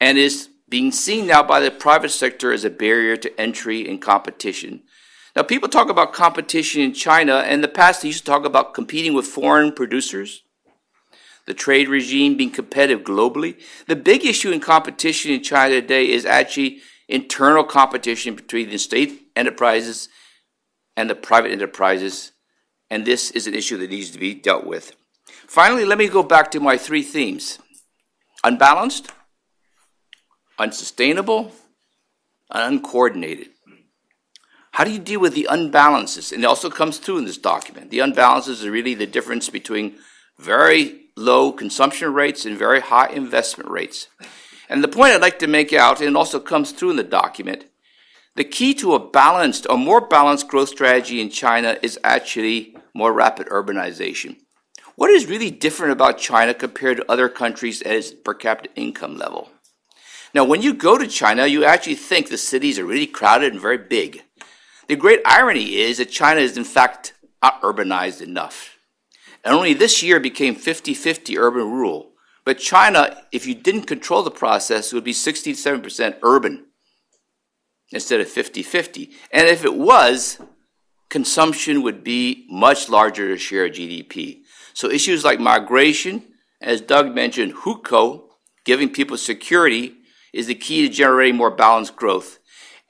[0.00, 4.00] and is being seen now by the private sector as a barrier to entry and
[4.00, 4.82] competition.
[5.36, 7.42] Now, people talk about competition in China.
[7.42, 10.42] In the past, they used to talk about competing with foreign producers,
[11.46, 13.60] the trade regime being competitive globally.
[13.86, 16.80] The big issue in competition in China today is actually
[17.12, 20.08] internal competition between the state enterprises
[20.96, 22.32] and the private enterprises,
[22.90, 24.94] and this is an issue that needs to be dealt with.
[25.46, 27.58] Finally, let me go back to my three themes
[28.42, 29.10] unbalanced,
[30.58, 31.52] unsustainable,
[32.50, 33.48] and uncoordinated.
[34.72, 36.32] How do you deal with the unbalances?
[36.32, 37.90] And it also comes through in this document.
[37.90, 39.96] The unbalances are really the difference between
[40.38, 44.08] very low consumption rates and very high investment rates.
[44.70, 47.64] And the point I'd like to make out, and also comes through in the document,
[48.36, 53.12] the key to a balanced or more balanced growth strategy in China is actually more
[53.12, 54.36] rapid urbanization.
[54.94, 59.18] What is really different about China compared to other countries at its per capita income
[59.18, 59.50] level?
[60.34, 63.60] Now, when you go to China, you actually think the cities are really crowded and
[63.60, 64.22] very big.
[64.86, 68.78] The great irony is that China is, in fact, not urbanized enough.
[69.42, 72.09] And only this year became 50 50 urban rural.
[72.50, 76.66] But China, if you didn't control the process, it would be 67% urban
[77.92, 79.12] instead of 50 50.
[79.30, 80.40] And if it was,
[81.10, 84.40] consumption would be much larger to share of GDP.
[84.74, 86.24] So issues like migration,
[86.60, 88.24] as Doug mentioned, hukou,
[88.64, 89.98] giving people security,
[90.32, 92.40] is the key to generating more balanced growth.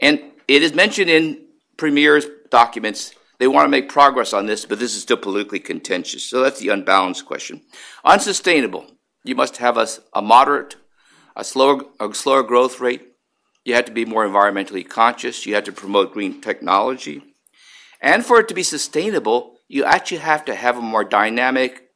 [0.01, 3.15] And it is mentioned in Premier's documents.
[3.39, 6.25] They want to make progress on this, but this is still politically contentious.
[6.25, 7.61] So that's the unbalanced question.
[8.07, 8.87] Unsustainable.
[9.25, 10.77] You must have a, a moderate,
[11.37, 13.11] a slower, a slower growth rate,
[13.65, 15.45] you had to be more environmentally conscious.
[15.45, 17.23] You had to promote green technology.
[18.01, 21.91] And for it to be sustainable, you actually have to have a more dynamic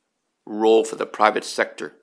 [0.46, 1.94] role for the private sector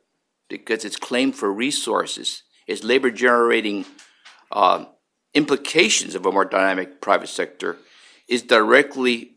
[0.49, 3.85] because its claim for resources, its labor generating
[4.51, 4.85] uh,
[5.33, 7.77] implications of a more dynamic private sector
[8.27, 9.35] is directly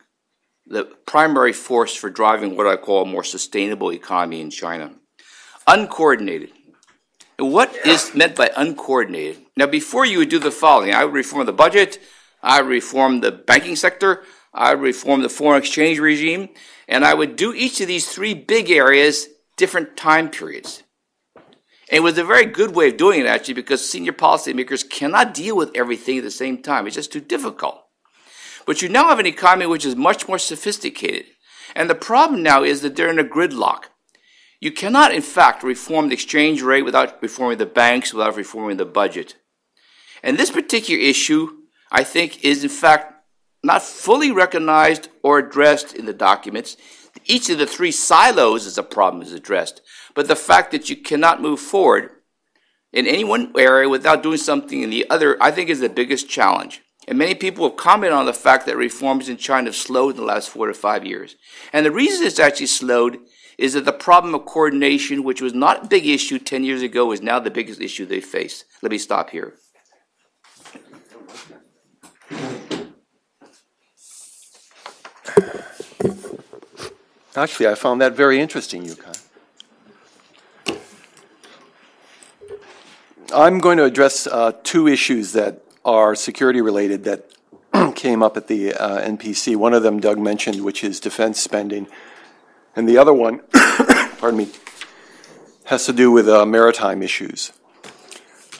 [0.66, 4.94] the primary force for driving what I call a more sustainable economy in China.
[5.66, 6.50] Uncoordinated.
[7.38, 9.42] What is meant by uncoordinated?
[9.56, 11.98] Now, before you would do the following, I would reform the budget,
[12.42, 16.50] I would reform the banking sector, I would reform the foreign exchange regime,
[16.86, 20.82] and I would do each of these three big areas different time periods.
[21.34, 25.32] And it was a very good way of doing it, actually, because senior policymakers cannot
[25.32, 26.86] deal with everything at the same time.
[26.86, 27.80] It's just too difficult.
[28.66, 31.26] But you now have an economy which is much more sophisticated.
[31.74, 33.84] And the problem now is that they're in a gridlock.
[34.60, 38.84] You cannot, in fact, reform the exchange rate without reforming the banks, without reforming the
[38.84, 39.36] budget.
[40.22, 41.50] And this particular issue,
[41.92, 43.14] I think, is in fact
[43.62, 46.76] not fully recognized or addressed in the documents.
[47.26, 49.80] Each of the three silos as a problem is addressed,
[50.14, 52.10] but the fact that you cannot move forward
[52.92, 56.28] in any one area without doing something in the other, I think is the biggest
[56.28, 56.82] challenge.
[57.06, 60.20] And many people have commented on the fact that reforms in China have slowed in
[60.20, 61.36] the last four to five years.
[61.72, 63.18] And the reason it's actually slowed
[63.58, 67.12] is that the problem of coordination, which was not a big issue 10 years ago,
[67.12, 68.64] is now the biggest issue they face.
[68.82, 69.54] Let me stop here.
[77.36, 79.12] Actually, I found that very interesting, Yukon.
[83.34, 87.32] I'm going to address uh, two issues that are security related that
[87.96, 89.56] came up at the uh, NPC.
[89.56, 91.88] One of them Doug mentioned, which is defense spending.
[92.76, 93.40] And the other one,
[94.18, 94.48] pardon me,
[95.64, 97.52] has to do with uh, maritime issues.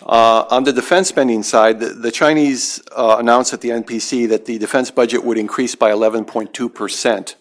[0.03, 4.45] Uh, on the defense spending side, the, the Chinese uh, announced at the NPC that
[4.45, 7.37] the defense budget would increase by 11.2 percent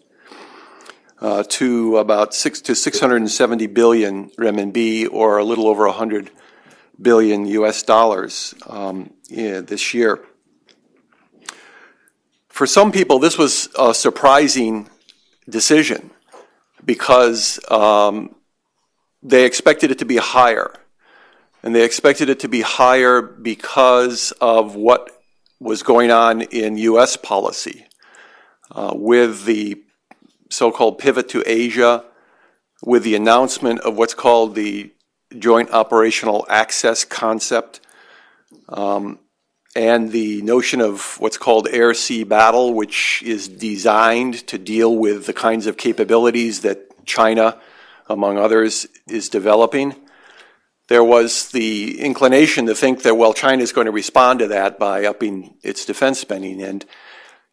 [1.20, 6.32] uh, to about six to 670 billion renminbi, or a little over 100
[7.02, 7.84] billion U.S.
[7.84, 10.24] dollars um, yeah, this year.
[12.50, 14.90] For some people, this was a surprising
[15.50, 16.12] decision
[16.84, 18.36] because um,
[19.22, 20.74] they expected it to be higher.
[21.62, 25.10] And they expected it to be higher because of what
[25.60, 27.16] was going on in U.S.
[27.16, 27.86] policy
[28.72, 29.82] uh, with the
[30.50, 32.04] so called pivot to Asia,
[32.84, 34.92] with the announcement of what's called the
[35.40, 37.80] Joint Operational Access concept,
[38.70, 39.20] um,
[39.76, 45.26] and the notion of what's called air sea battle, which is designed to deal with
[45.26, 47.60] the kinds of capabilities that China,
[48.08, 49.96] among others, is developing.
[50.90, 54.78] There was the inclination to think that, well, China is going to respond to that
[54.78, 56.62] by upping its defense spending.
[56.62, 56.86] And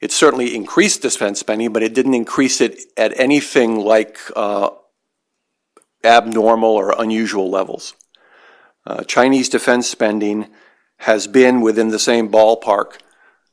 [0.00, 4.70] it certainly increased defense spending, but it didn't increase it at anything like uh,
[6.04, 7.94] abnormal or unusual levels.
[8.86, 10.48] Uh, Chinese defense spending
[11.00, 12.98] has been within the same ballpark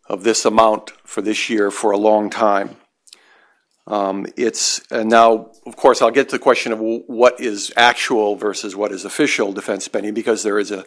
[0.10, 2.76] of this amount for this year for a long time.
[3.88, 8.36] Um, it's and now, of course, I'll get to the question of what is actual
[8.36, 10.84] versus what is official defense spending because there is a,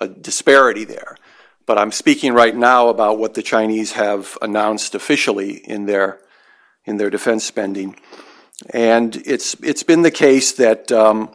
[0.00, 1.16] a disparity there.
[1.64, 6.18] But I'm speaking right now about what the Chinese have announced officially in their
[6.84, 7.94] in their defense spending,
[8.70, 11.30] and it's it's been the case that um,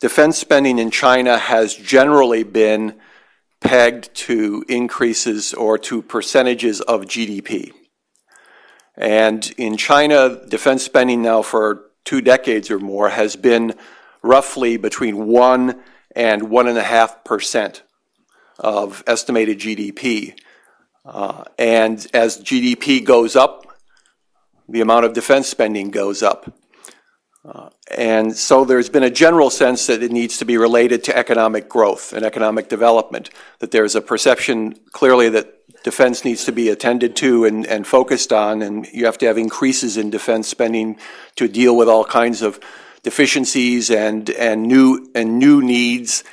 [0.00, 3.00] defense spending in China has generally been
[3.60, 7.72] pegged to increases or to percentages of GDP.
[8.96, 13.74] And in China, defense spending now for two decades or more has been
[14.22, 15.82] roughly between one
[16.14, 17.82] and one and a half percent
[18.58, 20.38] of estimated GDP.
[21.04, 23.66] Uh, and as GDP goes up,
[24.68, 26.52] the amount of defense spending goes up.
[27.96, 31.68] And so there's been a general sense that it needs to be related to economic
[31.68, 33.30] growth and economic development,
[33.60, 35.52] that there's a perception clearly that
[35.84, 39.38] defense needs to be attended to and, and focused on, and you have to have
[39.38, 40.98] increases in defense spending
[41.36, 42.58] to deal with all kinds of
[43.04, 46.24] deficiencies and, and, new, and new needs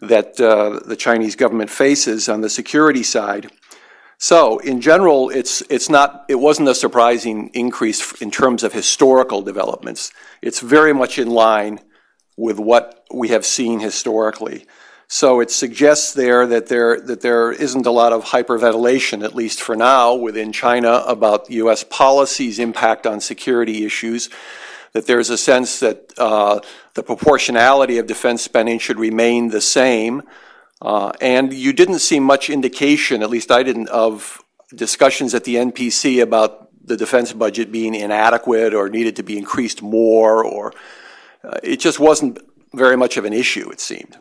[0.00, 3.50] that uh, the Chinese government faces on the security side.
[4.22, 9.40] So, in general, it's, it's not, it wasn't a surprising increase in terms of historical
[9.40, 10.12] developments.
[10.42, 11.80] It's very much in line
[12.36, 14.66] with what we have seen historically.
[15.08, 19.60] So it suggests there that there that there isn't a lot of hyperventilation, at least
[19.60, 21.82] for now, within China about U.S.
[21.82, 24.28] policy's impact on security issues.
[24.92, 26.60] That there's a sense that uh,
[26.94, 30.22] the proportionality of defense spending should remain the same.
[30.82, 34.42] Uh, and you didn't see much indication, at least I didn't, of
[34.74, 39.82] discussions at the NPC about the defense budget being inadequate or needed to be increased
[39.82, 40.72] more, or
[41.44, 42.38] uh, it just wasn't
[42.74, 44.16] very much of an issue, it seemed.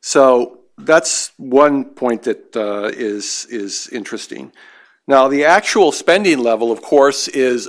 [0.00, 4.52] So that's one point that uh, is is interesting.
[5.08, 7.68] Now, the actual spending level, of course, is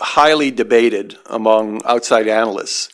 [0.00, 2.90] highly debated among outside analysts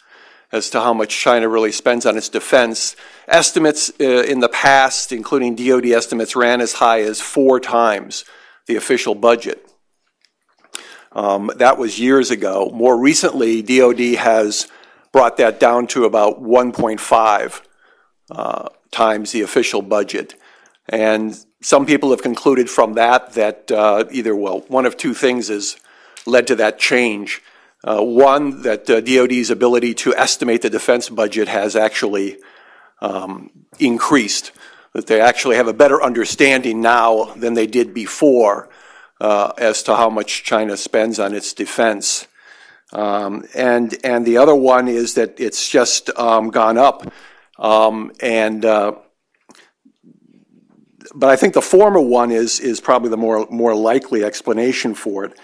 [0.53, 2.97] as to how much China really spends on its defense.
[3.31, 8.25] Estimates uh, in the past, including DoD estimates, ran as high as four times
[8.67, 9.67] the official budget.
[11.13, 12.71] Um, that was years ago.
[12.75, 14.69] More recently, DoD has
[15.13, 17.63] brought that down to about 1.5
[18.31, 20.35] uh, times the official budget.
[20.89, 25.49] And some people have concluded from that that uh, either, well, one of two things
[25.49, 25.77] has
[26.27, 27.43] led to that change.
[27.83, 32.39] Uh, one, that uh, DoD's ability to estimate the defense budget has actually
[33.01, 34.53] um, increased,
[34.93, 38.69] that they actually have a better understanding now than they did before
[39.21, 42.27] uh, as to how much China spends on its defense.
[42.93, 47.13] Um, and and the other one is that it's just um, gone up,
[47.57, 48.97] um, and uh,
[51.15, 55.25] but I think the former one is is probably the more more likely explanation for
[55.25, 55.39] it.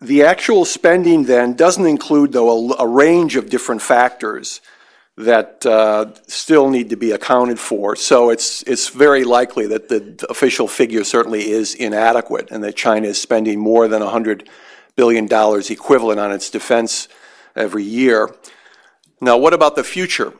[0.00, 4.60] The actual spending then doesn't include though a, a range of different factors
[5.16, 7.96] that uh, still need to be accounted for.
[7.96, 13.08] So it's it's very likely that the official figure certainly is inadequate, and that China
[13.08, 14.48] is spending more than 100
[14.94, 17.08] billion dollars equivalent on its defense
[17.54, 18.34] every year.
[19.20, 20.34] Now, what about the future?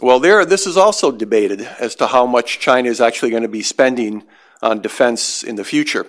[0.00, 3.48] Well, there this is also debated as to how much China is actually going to
[3.48, 4.22] be spending
[4.62, 6.06] on defense in the future.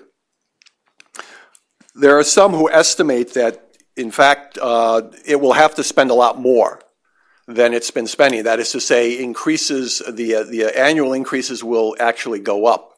[2.00, 6.14] There are some who estimate that, in fact, uh, it will have to spend a
[6.14, 6.80] lot more
[7.48, 8.44] than it's been spending.
[8.44, 12.94] That is to say, increases the uh, the annual increases will actually go up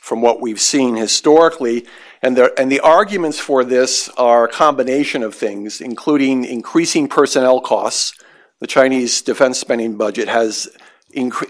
[0.00, 1.86] from what we've seen historically,
[2.22, 7.60] and the and the arguments for this are a combination of things, including increasing personnel
[7.60, 8.14] costs.
[8.60, 10.70] The Chinese defense spending budget has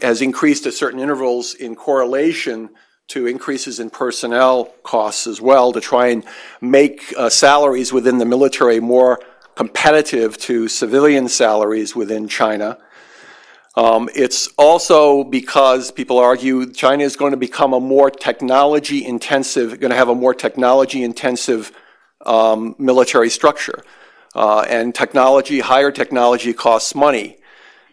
[0.03, 2.71] has increased at certain intervals in correlation
[3.09, 6.25] to increases in personnel costs as well to try and
[6.61, 9.21] make uh, salaries within the military more
[9.55, 12.79] competitive to civilian salaries within China.
[13.75, 19.81] Um, it's also because people argue China is going to become a more technology intensive,
[19.81, 21.73] going to have a more technology intensive
[22.27, 23.83] um, military structure.
[24.35, 27.39] Uh, and technology, higher technology costs money.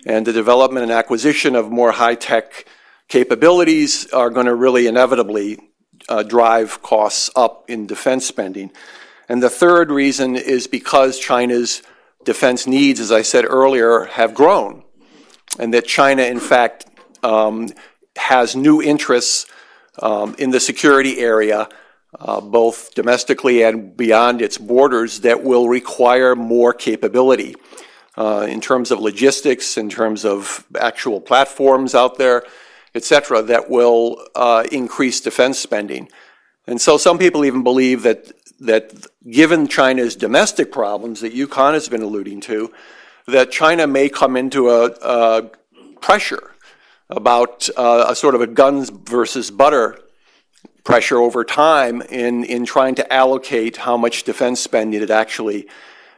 [0.06, 2.66] And the development and acquisition of more high tech
[3.10, 5.60] capabilities are going to really inevitably
[6.08, 8.72] uh, drive costs up in defense spending.
[9.28, 11.84] And the third reason is because China's
[12.24, 14.84] defense needs, as I said earlier, have grown,
[15.60, 16.86] and that China, in fact,
[17.24, 17.70] um,
[18.16, 19.46] has new interests
[20.02, 21.68] um, in the security area,
[22.20, 27.56] uh, both domestically and beyond its borders, that will require more capability
[28.18, 32.44] uh, in terms of logistics, in terms of actual platforms out there,
[32.94, 36.10] et cetera, that will uh, increase defense spending.
[36.68, 41.88] And so some people even believe that that given China's domestic problems that Yukon has
[41.88, 42.74] been alluding to,
[43.26, 45.50] that China may come into a, a
[46.02, 46.52] pressure
[47.10, 49.98] about uh, a sort of a guns versus butter
[50.84, 55.66] pressure over time in, in trying to allocate how much defense spending it actually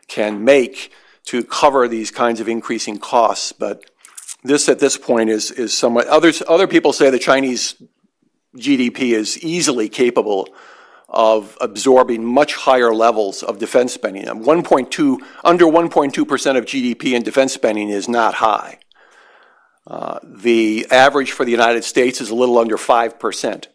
[0.07, 0.91] can make
[1.25, 3.51] to cover these kinds of increasing costs.
[3.51, 3.90] But
[4.43, 7.75] this at this point is, is somewhat, others, other people say the Chinese
[8.57, 10.47] GDP is easily capable
[11.07, 14.25] of absorbing much higher levels of defense spending.
[14.25, 18.79] 1.2, under 1.2% of GDP in defense spending is not high.
[19.85, 23.67] Uh, the average for the United States is a little under 5%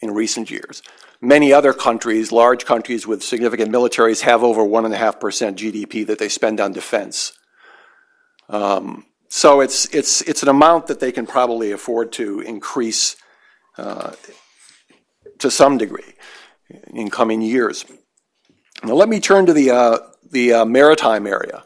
[0.00, 0.82] in recent years.
[1.20, 5.18] Many other countries, large countries with significant militaries, have over 1.5%
[5.56, 7.32] GDP that they spend on defense.
[8.48, 13.16] Um, so it's, it's, it's an amount that they can probably afford to increase
[13.76, 14.12] uh,
[15.38, 16.14] to some degree
[16.92, 17.84] in coming years.
[18.82, 19.98] Now, let me turn to the, uh,
[20.30, 21.64] the uh, maritime area.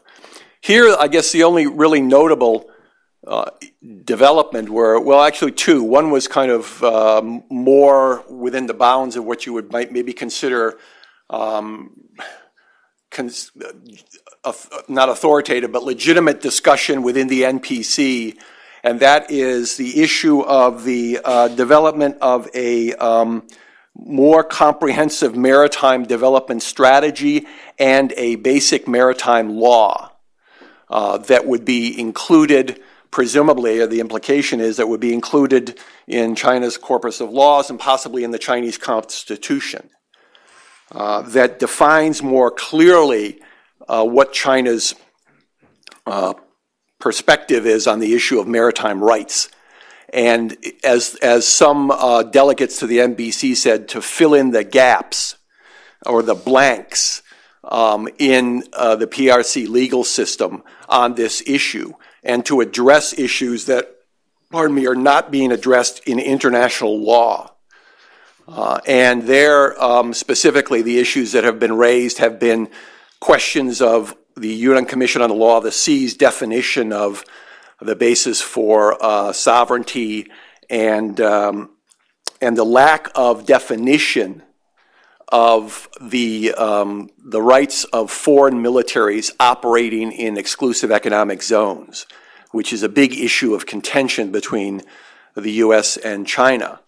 [0.61, 2.71] Here, I guess the only really notable
[3.27, 3.51] uh,
[4.05, 5.83] development were, well, actually two.
[5.83, 10.13] One was kind of um, more within the bounds of what you would might maybe
[10.13, 10.79] consider
[11.31, 11.91] um,
[13.11, 13.53] cons-
[14.89, 18.37] not authoritative, but legitimate discussion within the NPC,
[18.83, 23.47] and that is the issue of the uh, development of a um,
[23.95, 27.47] more comprehensive maritime development strategy
[27.79, 30.11] and a basic maritime law
[30.91, 32.81] uh, that would be included,
[33.11, 35.79] presumably, or the implication is that would be included
[36.09, 39.89] in China's corpus of laws and possibly in the Chinese constitution.
[40.91, 43.41] Uh, that defines more clearly
[43.87, 44.95] what China's
[46.07, 46.35] uh,
[46.99, 49.49] perspective is on the issue of maritime rights
[50.13, 55.37] and as, as some uh, delegates to the NPC said, to fill in the gaps
[56.05, 57.23] or the blanks
[57.65, 63.97] um, in uh, the PRC legal system on this issue and to address issues that,
[64.51, 67.55] pardon me, are not being addressed in international law.
[68.47, 72.69] Uh, and there, um, specifically, the issues that have been raised have been
[73.23, 77.23] questions of the UN Commission on the Law of the Sea's definition of
[77.81, 80.27] the basis for uh, sovereignty
[80.69, 81.71] and um,
[82.41, 84.43] and the lack of definition
[85.29, 92.07] of the um, the rights of foreign militaries operating in exclusive economic zones,
[92.51, 94.83] which is a big issue of contention between
[95.37, 95.97] the U.S.
[95.97, 96.81] and China.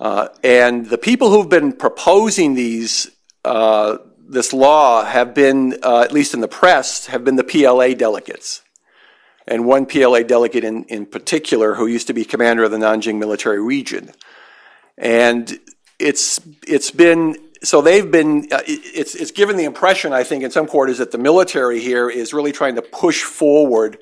[0.00, 3.10] Uh, and the people who've been proposing these
[3.44, 3.98] uh,
[4.28, 8.62] this law have been, uh, at least in the press, have been the PLA delegates.
[9.46, 13.18] And one PLA delegate in, in particular, who used to be commander of the Nanjing
[13.18, 14.10] military region.
[14.98, 15.58] And
[15.98, 20.50] it's, it's been, so they've been, uh, it's, it's given the impression, I think, in
[20.50, 23.98] some quarters that the military here is really trying to push forward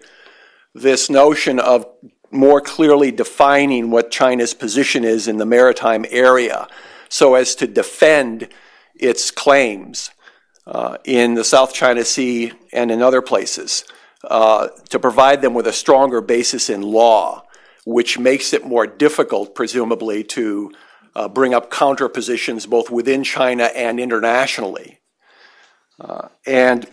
[0.75, 1.87] this notion of
[2.31, 6.67] more clearly defining what China's position is in the maritime area
[7.09, 8.49] so as to defend
[8.95, 10.11] its claims
[10.67, 13.85] uh, in the South China Sea and in other places,
[14.25, 17.45] uh, to provide them with a stronger basis in law,
[17.85, 20.73] which makes it more difficult, presumably, to
[21.15, 25.01] uh, bring up counter positions both within China and internationally.
[26.01, 26.87] Uh, and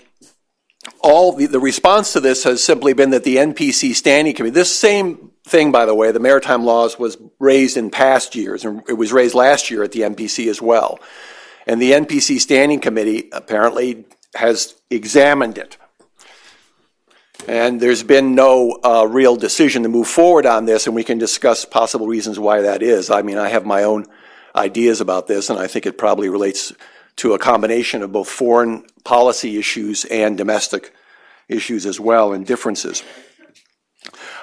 [1.02, 4.76] all the, the response to this has simply been that the NPC Standing Committee, this
[4.78, 8.94] same thing, by the way, the maritime laws was raised in past years, and it
[8.94, 11.00] was raised last year at the NPC as well.
[11.68, 14.06] And the NPC Standing Committee apparently
[14.36, 15.78] has examined it.
[17.48, 21.18] And there's been no uh, real decision to move forward on this, and we can
[21.18, 23.10] discuss possible reasons why that is.
[23.10, 24.06] I mean, I have my own
[24.56, 26.72] ideas about this, and I think it probably relates
[27.18, 30.94] to a combination of both foreign policy issues and domestic
[31.48, 33.04] issues as well, and differences.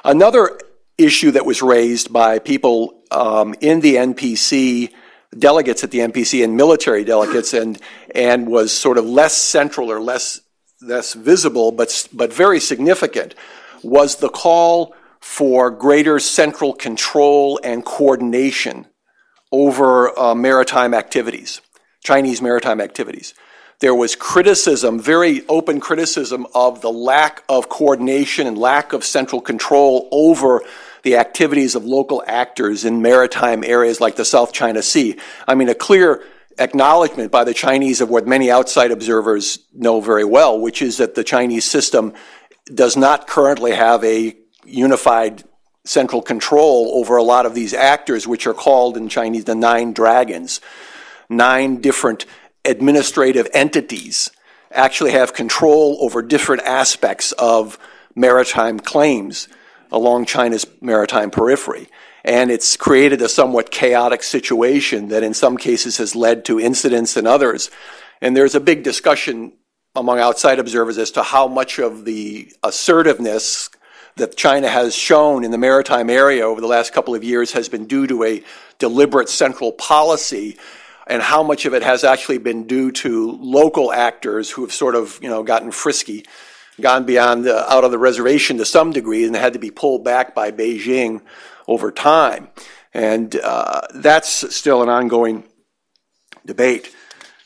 [0.05, 0.59] Another
[0.97, 4.93] issue that was raised by people um, in the NPC
[5.37, 7.79] delegates at the NPC and military delegates and
[8.15, 10.41] and was sort of less central or less
[10.81, 13.35] less visible but but very significant
[13.83, 18.87] was the call for greater central control and coordination
[19.51, 21.61] over uh, maritime activities,
[22.05, 23.35] Chinese maritime activities.
[23.81, 29.41] There was criticism, very open criticism of the lack of coordination and lack of central
[29.41, 30.63] control over
[31.03, 35.17] the activities of local actors in maritime areas like the South China Sea.
[35.47, 36.23] I mean, a clear
[36.59, 41.15] acknowledgement by the Chinese of what many outside observers know very well, which is that
[41.15, 42.13] the Chinese system
[42.73, 45.45] does not currently have a unified
[45.85, 49.93] central control over a lot of these actors, which are called in Chinese the nine
[49.93, 50.61] dragons.
[51.31, 52.27] Nine different
[52.65, 54.31] administrative entities
[54.71, 57.79] actually have control over different aspects of
[58.15, 59.49] maritime claims
[59.91, 61.89] along China's maritime periphery.
[62.25, 67.17] And it's created a somewhat chaotic situation that in some cases has led to incidents
[67.17, 67.71] in others.
[68.21, 69.53] And there's a big discussion
[69.95, 73.71] among outside observers as to how much of the assertiveness
[74.17, 77.69] that China has shown in the maritime area over the last couple of years has
[77.69, 78.43] been due to a
[78.79, 80.57] deliberate central policy
[81.07, 84.95] and how much of it has actually been due to local actors who have sort
[84.95, 86.27] of, you know, gotten frisky
[86.81, 90.05] gone beyond the, out of the reservation to some degree and had to be pulled
[90.05, 91.23] back by Beijing
[91.67, 92.49] over time.
[92.95, 95.45] And uh, that's still an ongoing
[96.47, 96.95] debate.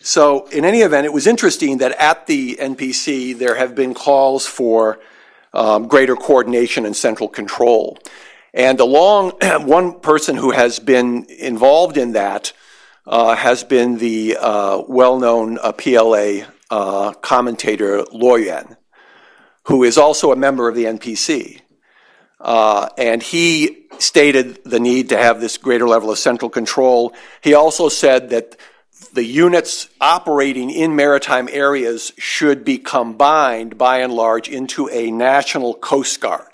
[0.00, 4.46] So, in any event, it was interesting that at the NPC there have been calls
[4.46, 4.98] for
[5.52, 7.98] um, greater coordination and central control.
[8.54, 9.30] And along
[9.60, 12.52] one person who has been involved in that
[13.06, 18.76] uh, has been the uh, well known uh, PLA uh, commentator Luo Yuan
[19.64, 21.60] who is also a member of the NPC.
[22.40, 27.14] Uh, and he stated the need to have this greater level of central control.
[27.40, 28.56] He also said that
[29.12, 35.74] the units operating in maritime areas should be combined by and large into a national
[35.74, 36.46] coast guard.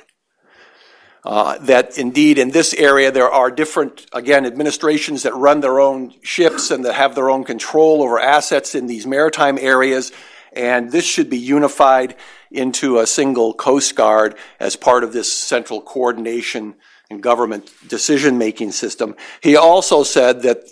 [1.25, 6.15] Uh, that indeed in this area there are different, again, administrations that run their own
[6.23, 10.13] ships and that have their own control over assets in these maritime areas,
[10.53, 12.15] and this should be unified
[12.51, 16.75] into a single Coast Guard as part of this central coordination
[17.11, 19.15] and government decision making system.
[19.43, 20.65] He also said that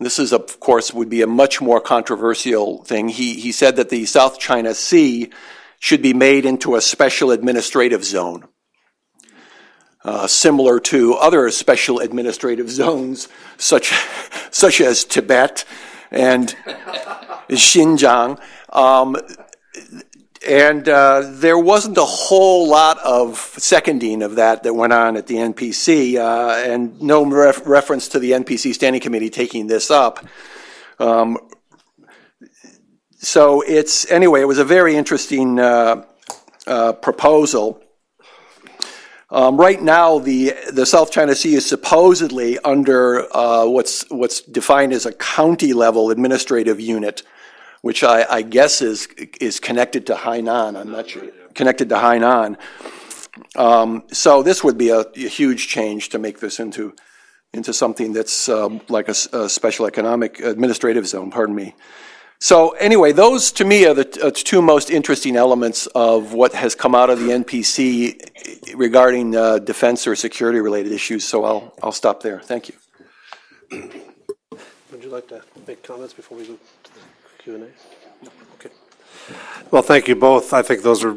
[0.00, 3.08] this is, of course, would be a much more controversial thing.
[3.08, 5.30] He, he said that the South China Sea
[5.80, 8.44] should be made into a special administrative zone.
[10.04, 13.92] Uh, similar to other special administrative zones, such,
[14.50, 15.64] such as Tibet
[16.10, 16.54] and
[17.48, 18.40] Xinjiang.
[18.70, 19.16] Um,
[20.46, 25.26] and uh, there wasn't a whole lot of seconding of that that went on at
[25.26, 30.24] the NPC, uh, and no ref- reference to the NPC Standing Committee taking this up.
[30.98, 31.38] Um,
[33.18, 36.04] so it's anyway, it was a very interesting uh,
[36.66, 37.82] uh proposal.
[39.30, 44.92] Um, right now, the the South China Sea is supposedly under uh, what's what's defined
[44.92, 47.22] as a county level administrative unit
[47.82, 49.06] which I, I guess is
[49.40, 50.78] is connected to Hainan.
[50.78, 51.24] I'm not sure
[51.54, 52.56] connected to Hainan.
[53.56, 56.94] Um, so this would be a, a, huge change to make this into
[57.54, 61.74] into something that's um, like a special economic administrative zone, pardon me.
[62.40, 66.74] So anyway, those to me are the uh, two most interesting elements of what has
[66.74, 71.24] come out of the NPC regarding uh, defense or security related issues.
[71.24, 72.38] So I'll, I'll stop there.
[72.40, 72.74] Thank you.
[73.72, 76.58] Would you like to make comments before we the
[77.48, 78.28] Q and A?
[78.56, 78.68] Okay.
[79.70, 80.52] Well, thank you both.
[80.52, 81.16] I think those are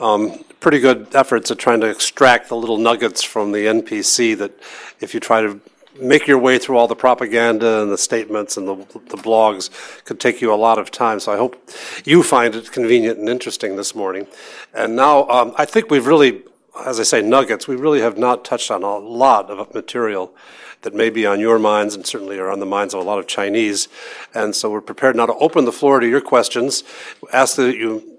[0.00, 4.52] um, pretty good efforts at trying to extract the little nuggets from the NPC that
[5.00, 5.62] if you try to
[5.98, 9.70] make your way through all the propaganda and the statements and the, the blogs
[10.04, 11.18] could take you a lot of time.
[11.18, 11.56] So I hope
[12.04, 14.26] you find it convenient and interesting this morning.
[14.74, 16.42] And now um, I think we've really,
[16.84, 20.34] as I say, nuggets, we really have not touched on a lot of material
[20.82, 23.18] that may be on your minds and certainly are on the minds of a lot
[23.18, 23.88] of Chinese.
[24.34, 26.84] And so we're prepared now to open the floor to your questions.
[27.32, 28.18] Ask that you,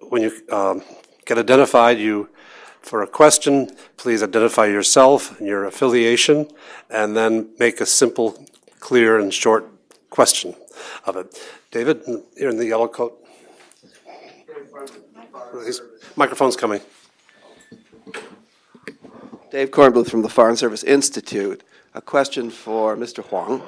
[0.00, 0.82] when you um,
[1.24, 2.28] get identified, you,
[2.80, 6.48] for a question, please identify yourself and your affiliation,
[6.90, 8.44] and then make a simple,
[8.80, 9.68] clear, and short
[10.10, 10.54] question
[11.06, 11.38] of it.
[11.70, 12.02] David,
[12.36, 13.18] you're in the yellow coat.
[15.64, 15.80] These
[16.16, 16.80] Microphone's coming.
[19.50, 21.62] Dave Kornbluth from the Foreign Service Institute.
[21.94, 23.22] A question for Mr.
[23.22, 23.62] Huang.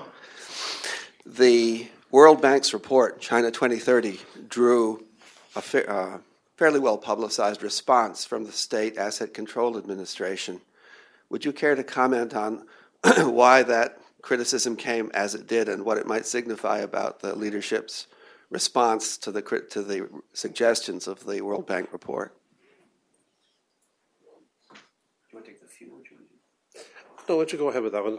[1.27, 4.19] The World Bank's report, China 2030,
[4.49, 5.05] drew
[5.55, 6.19] a fa- uh,
[6.57, 10.63] fairly well publicized response from the State Asset Control Administration.
[11.29, 12.67] Would you care to comment on
[13.19, 18.07] why that criticism came as it did and what it might signify about the leadership's
[18.49, 22.35] response to the, to the suggestions of the World Bank report?
[27.29, 28.19] No, why don't you go ahead with that one?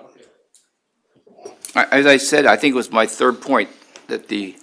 [1.76, 3.70] As I said, I think it was my third point,
[4.08, 4.56] that the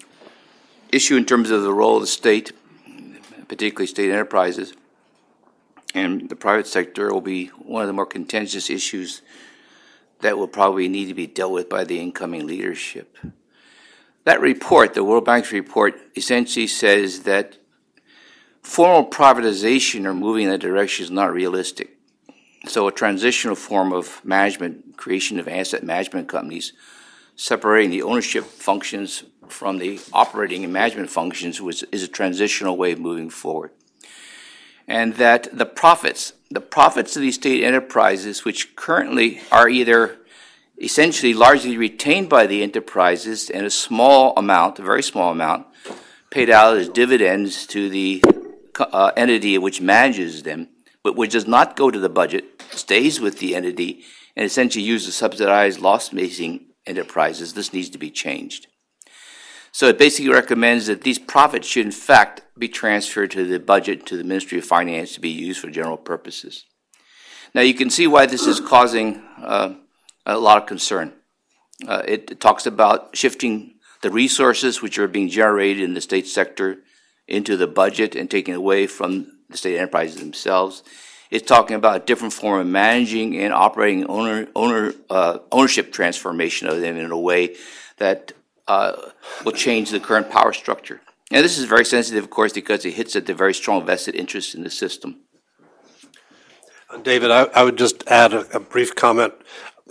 [0.91, 2.53] issue in terms of the role of the state,
[3.49, 4.75] particularly state enterprises,
[5.95, 9.23] and the private sector will be one of the more contentious issues
[10.21, 13.19] that will probably need to be dealt with by the incoming leadership.
[14.25, 17.59] That report, the World Bank's report, essentially says that
[18.63, 21.92] formal privatization or moving in that direction is not realistic.
[22.67, 26.73] So a transitional form of management, creation of asset management companies,
[27.35, 32.93] separating the ownership functions from the operating and management functions was, is a transitional way
[32.93, 33.71] of moving forward.
[34.87, 40.19] And that the profits, the profits of these state enterprises, which currently are either
[40.81, 45.67] essentially largely retained by the enterprises and a small amount, a very small amount,
[46.31, 48.23] paid out as dividends to the
[48.79, 50.69] uh, entity which manages them,
[51.05, 54.03] which does not go to the budget, stays with the entity,
[54.37, 57.53] and essentially uses to subsidize loss-making enterprises.
[57.53, 58.69] This needs to be changed.
[59.73, 64.05] So it basically recommends that these profits should in fact be transferred to the budget,
[64.07, 66.67] to the Ministry of Finance to be used for general purposes.
[67.55, 69.75] Now you can see why this is causing uh,
[70.27, 71.15] a lot of concern.
[71.87, 76.79] Uh, it talks about shifting the resources which are being generated in the state sector
[77.27, 80.83] into the budget and taking away from the state enterprises themselves.
[81.31, 86.69] It's talking about a different form of managing and operating owner, owner, uh, ownership transformation
[86.69, 87.57] of them in a way
[87.99, 88.33] that
[88.69, 89.11] uh,
[89.45, 91.01] will change the current power structure.
[91.31, 94.15] And this is very sensitive, of course, because it hits at the very strong vested
[94.15, 95.21] interest in the system.
[97.03, 99.33] David, I, I would just add a, a brief comment.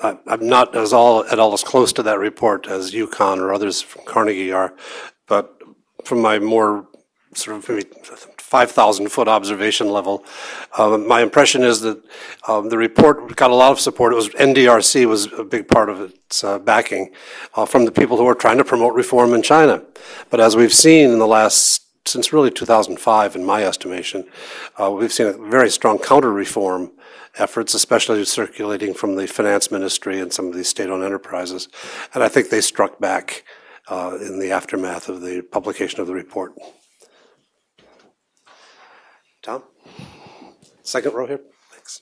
[0.04, 3.52] I, I'm not as all, at all as close to that report as Yukon or
[3.52, 4.74] others from Carnegie are,
[5.28, 5.60] but
[6.06, 6.88] from my more
[7.34, 7.88] sort of maybe
[8.38, 10.26] 5,000 foot observation level,
[10.78, 12.04] um, my impression is that
[12.48, 14.14] um, the report got a lot of support.
[14.14, 17.12] It was NDRC was a big part of its uh, backing
[17.56, 19.84] uh, from the people who are trying to promote reform in China.
[20.30, 24.28] But as we've seen in the last since really 2005, in my estimation,
[24.82, 26.92] uh, we've seen a very strong counter reform
[27.38, 31.70] efforts, especially circulating from the finance ministry and some of these state owned enterprises.
[32.14, 33.44] And I think they struck back
[33.88, 36.54] uh, in the aftermath of the publication of the report.
[39.42, 39.64] Tom?
[40.84, 41.40] Second row here.
[41.72, 42.02] Thanks.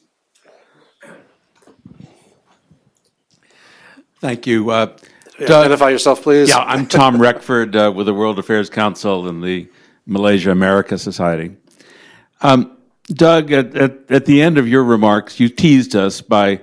[4.20, 4.70] Thank you.
[4.70, 4.96] Uh,
[5.40, 6.50] Yeah, Doug- Identify yourself, please.
[6.50, 9.70] yeah, I'm Tom Reckford uh, with the World Affairs Council and the
[10.06, 11.56] Malaysia America Society.
[12.42, 12.76] Um,
[13.08, 16.60] Doug, at, at, at the end of your remarks, you teased us by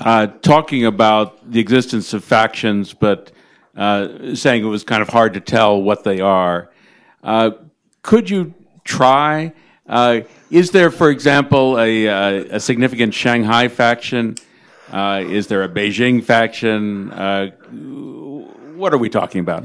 [0.00, 3.30] uh, talking about the existence of factions, but
[3.76, 6.70] uh, saying it was kind of hard to tell what they are.
[7.22, 7.50] Uh,
[8.02, 8.52] could you
[8.84, 9.52] try?
[9.88, 10.20] Uh,
[10.50, 14.36] is there, for example, a, uh, a significant Shanghai faction?
[14.90, 17.10] Uh, is there a Beijing faction?
[17.12, 17.50] Uh,
[18.76, 19.64] what are we talking about?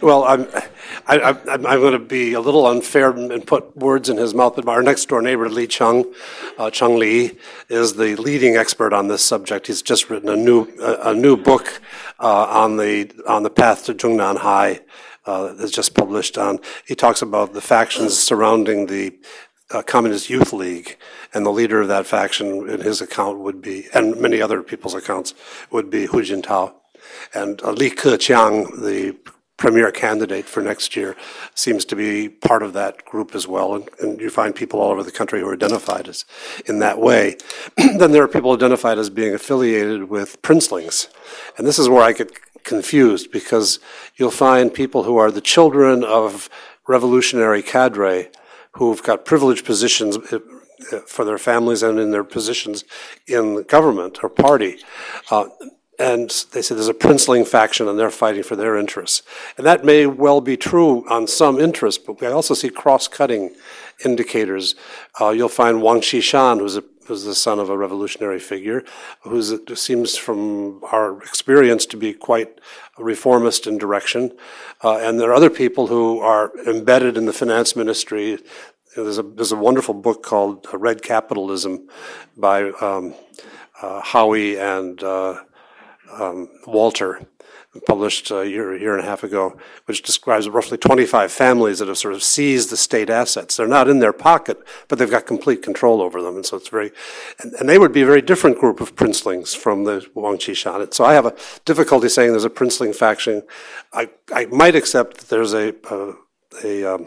[0.00, 0.48] Well, I'm,
[1.06, 4.56] I, I, I'm going to be a little unfair and put words in his mouth,
[4.56, 6.12] but our next door neighbor, Li Cheng,
[6.58, 7.38] uh, Cheng Li,
[7.68, 9.66] is the leading expert on this subject.
[9.66, 11.80] He's just written a new a, a new book
[12.18, 14.80] uh, on the on the path to Zhongnan Hai.
[15.24, 16.58] Uh, that's just published on.
[16.84, 19.16] He talks about the factions surrounding the
[19.72, 20.98] uh, Communist Youth League,
[21.32, 24.94] and the leader of that faction, in his account, would be, and many other people's
[24.94, 25.34] accounts,
[25.70, 26.74] would be Hu Jintao.
[27.34, 29.16] And uh, Li Keqiang, the
[29.56, 31.16] premier candidate for next year,
[31.54, 33.76] seems to be part of that group as well.
[33.76, 36.24] And, and you find people all over the country who are identified as
[36.66, 37.36] in that way.
[37.76, 41.08] then there are people identified as being affiliated with princelings.
[41.56, 42.12] And this is where I
[42.64, 43.78] confused because
[44.16, 46.48] you'll find people who are the children of
[46.86, 48.28] revolutionary cadre
[48.72, 50.38] who've got privileged positions uh,
[51.06, 52.84] for their families and in their positions
[53.26, 54.78] in the government or party.
[55.30, 55.48] Uh,
[55.98, 59.22] and they say there's a princeling faction and they're fighting for their interests.
[59.56, 63.54] And that may well be true on some interests, but we also see cross-cutting
[64.04, 64.74] indicators.
[65.20, 68.82] Uh, you'll find Wang Qishan, who's, a, who's the son of a revolutionary figure,
[69.20, 69.42] who
[69.76, 72.58] seems from our experience to be quite
[72.96, 74.32] reformist in direction.
[74.82, 78.38] Uh, and there are other people who are embedded in the finance ministry.
[78.96, 81.86] There's a, there's a wonderful book called Red Capitalism
[82.34, 83.14] by um,
[83.82, 85.34] uh, Howie and uh,
[86.12, 87.20] um, Walter,
[87.80, 89.56] published a year, a year and a half ago,
[89.86, 93.56] which describes roughly 25 families that have sort of seized the state assets.
[93.56, 94.58] They're not in their pocket,
[94.88, 96.36] but they've got complete control over them.
[96.36, 96.92] And so it's very,
[97.40, 100.92] and, and they would be a very different group of princelings from the Wang Qishan.
[100.92, 103.42] So I have a difficulty saying there's a princeling faction.
[103.92, 106.14] I, I might accept that there's a, a,
[106.62, 107.06] a um,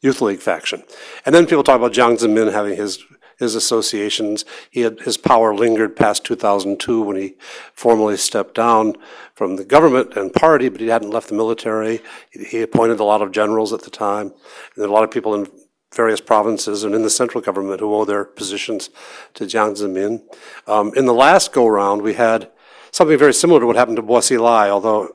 [0.00, 0.82] youth league faction.
[1.26, 3.04] And then people talk about Jiang Zemin having his
[3.40, 4.44] his associations.
[4.70, 7.34] He had, his power lingered past 2002 when he
[7.72, 8.94] formally stepped down
[9.34, 12.00] from the government and party, but he hadn't left the military.
[12.30, 14.26] He, appointed a lot of generals at the time.
[14.26, 14.34] And
[14.76, 15.48] there are a lot of people in
[15.94, 18.90] various provinces and in the central government who owe their positions
[19.34, 20.22] to Jiang Zemin.
[20.68, 22.50] Um, in the last go round, we had
[22.92, 25.08] something very similar to what happened to Bo Xilai, although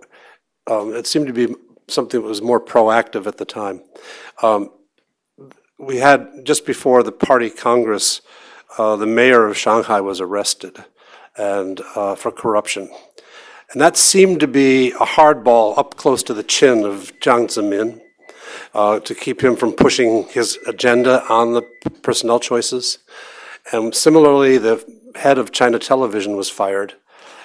[0.67, 1.53] um, it seemed to be
[1.87, 3.83] something that was more proactive at the time.
[4.41, 4.71] Um,
[5.77, 8.21] we had just before the party congress,
[8.77, 10.83] uh, the mayor of Shanghai was arrested
[11.37, 12.89] and uh, for corruption.
[13.71, 18.01] And that seemed to be a hardball up close to the chin of Jiang Zemin
[18.73, 21.63] uh, to keep him from pushing his agenda on the
[22.01, 22.99] personnel choices.
[23.71, 26.93] And similarly, the head of China Television was fired,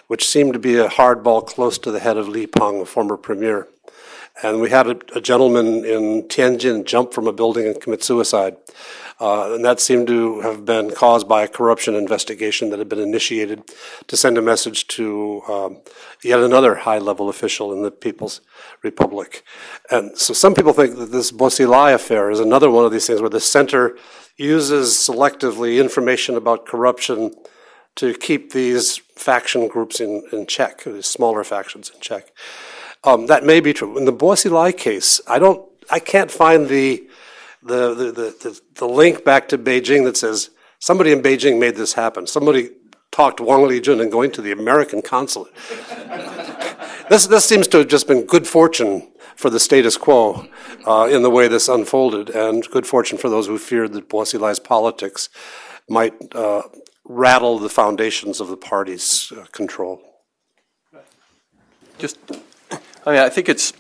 [0.09, 3.17] which seemed to be a hardball close to the head of Li Peng, the former
[3.17, 3.69] premier.
[4.43, 8.57] And we had a, a gentleman in Tianjin jump from a building and commit suicide.
[9.21, 12.99] Uh, and that seemed to have been caused by a corruption investigation that had been
[12.99, 13.63] initiated
[14.07, 15.83] to send a message to um,
[16.25, 18.41] yet another high level official in the People's
[18.83, 19.45] Republic.
[19.91, 23.07] And so some people think that this Bo Xilai affair is another one of these
[23.07, 23.99] things where the center
[24.39, 27.35] uses selectively information about corruption
[27.97, 32.33] to keep these faction groups in, in check, these smaller factions in check.
[33.03, 33.97] Um, that may be true.
[33.97, 37.09] In the Bo Xilai case, I don't, I can't find the,
[37.63, 41.95] the, the, the, the link back to Beijing that says somebody in Beijing made this
[41.95, 42.27] happen.
[42.27, 42.71] Somebody
[43.11, 45.53] talked Wang Lijun and going to the American consulate.
[47.09, 50.47] this, this seems to have just been good fortune for the status quo
[50.87, 54.19] uh, in the way this unfolded, and good fortune for those who feared that Bo
[54.19, 55.31] Xilai's politics
[55.89, 56.63] might uh,
[57.05, 60.03] rattle the foundations of the party's uh, control.
[61.99, 62.19] Just
[63.07, 63.73] I mean, I think it's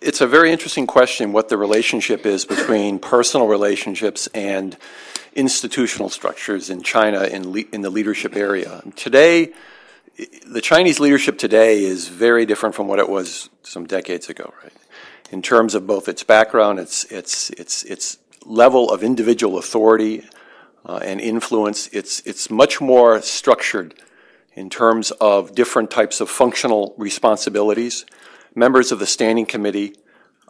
[0.00, 4.76] it's a very interesting question what the relationship is between personal relationships and
[5.34, 8.82] institutional structures in China in, le- in the leadership area.
[8.94, 9.52] Today,
[10.46, 14.72] the Chinese leadership today is very different from what it was some decades ago, right?
[15.32, 20.22] In terms of both its background, its its its its level of individual authority
[20.86, 21.88] uh, and influence.
[21.88, 23.94] It's it's much more structured
[24.52, 28.04] in terms of different types of functional responsibilities
[28.54, 29.94] members of the standing committee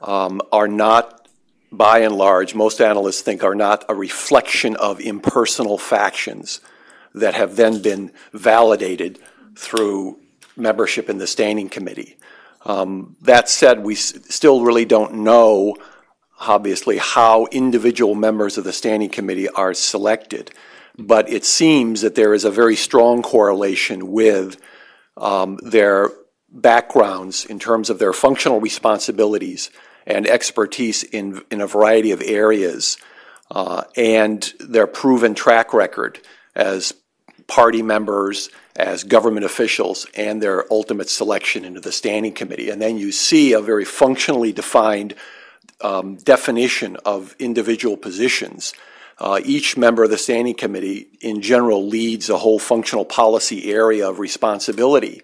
[0.02, 1.28] um, are not,
[1.72, 6.60] by and large, most analysts think are not a reflection of impersonal factions
[7.14, 9.18] that have then been validated
[9.56, 10.18] through
[10.56, 12.16] membership in the standing committee.
[12.64, 15.76] Um, that said, we s- still really don't know,
[16.40, 20.50] obviously, how individual members of the standing committee are selected.
[20.96, 24.60] But it seems that there is a very strong correlation with
[25.16, 26.10] um, their
[26.54, 29.70] backgrounds in terms of their functional responsibilities
[30.06, 32.96] and expertise in, in a variety of areas
[33.50, 36.20] uh, and their proven track record
[36.54, 36.94] as
[37.46, 42.70] party members, as government officials, and their ultimate selection into the standing committee.
[42.70, 45.14] And then you see a very functionally defined
[45.80, 48.72] um, definition of individual positions.
[49.18, 54.08] Uh, each member of the standing committee, in general, leads a whole functional policy area
[54.08, 55.22] of responsibility.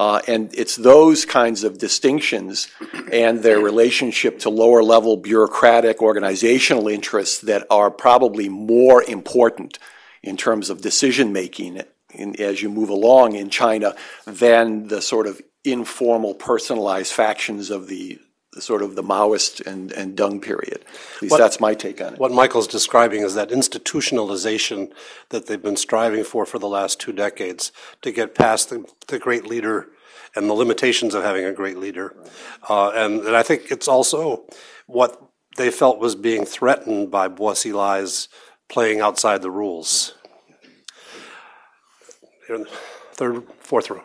[0.00, 2.68] Uh, and it's those kinds of distinctions
[3.12, 9.78] and their relationship to lower level bureaucratic organizational interests that are probably more important
[10.22, 11.82] in terms of decision making
[12.38, 13.94] as you move along in China
[14.24, 19.92] than the sort of informal, personalized factions of the, the sort of the Maoist and,
[19.92, 20.84] and Deng period.
[21.16, 22.18] At least What- that's my take on it.
[22.18, 24.90] What Michael's describing is that institutionalization
[25.28, 27.70] that they've been striving for for the last two decades
[28.02, 29.88] to get past the, the great leader
[30.34, 32.14] and the limitations of having a great leader.
[32.68, 34.44] Uh, and, and I think it's also
[34.86, 35.20] what
[35.56, 38.28] they felt was being threatened by Bo Xilai's
[38.68, 40.14] playing outside the rules.
[42.46, 42.70] Here in the
[43.12, 44.02] third, fourth row.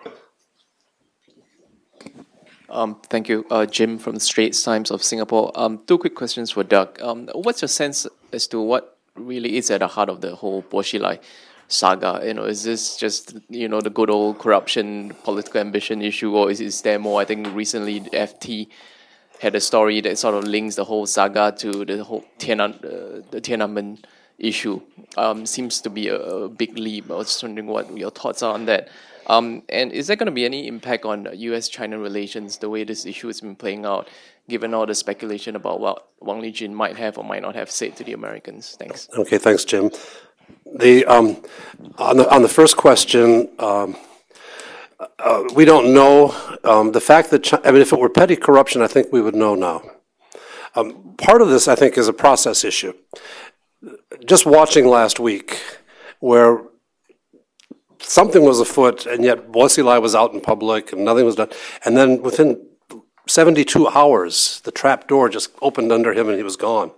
[2.70, 3.46] Um, Thank you.
[3.50, 5.52] Uh, Jim from the Straits Times of Singapore.
[5.56, 7.02] Um, Two quick questions for Doug.
[7.02, 10.62] Um, What's your sense as to what really is at the heart of the whole
[10.62, 11.20] Bo Xilai
[11.68, 12.22] saga?
[12.26, 16.52] You know, is this just, you know, the good old corruption, political ambition issue, or
[16.52, 17.22] is is there more?
[17.22, 18.68] I think recently FT
[19.40, 23.22] had a story that sort of links the whole saga to the whole Tianan, uh,
[23.32, 24.04] the Tiananmen
[24.40, 24.82] issue.
[25.18, 27.12] Um, Seems to be a a big leap.
[27.12, 28.90] I was just wondering what your thoughts are on that.
[29.28, 33.06] Um, and is there going to be any impact on U.S.-China relations, the way this
[33.06, 34.08] issue has been playing out,
[34.48, 37.96] given all the speculation about what Wang Lijun might have or might not have said
[37.98, 38.76] to the Americans?
[38.78, 39.10] Thanks.
[39.18, 39.92] Okay, thanks, Jim.
[40.78, 41.42] The, um,
[41.98, 43.96] on the, on the first question, um,
[45.20, 46.36] uh, we don't know.
[46.64, 49.22] Um, the fact that, Chi- I mean, if it were petty corruption, I think we
[49.22, 49.82] would know now.
[50.76, 52.94] Um, part of this, I think, is a process issue.
[54.26, 55.62] Just watching last week,
[56.20, 56.62] where
[58.08, 59.68] something was afoot, and yet Bo
[60.00, 61.50] was out in public and nothing was done.
[61.84, 62.66] And then within
[63.28, 66.92] 72 hours, the trap door just opened under him and he was gone.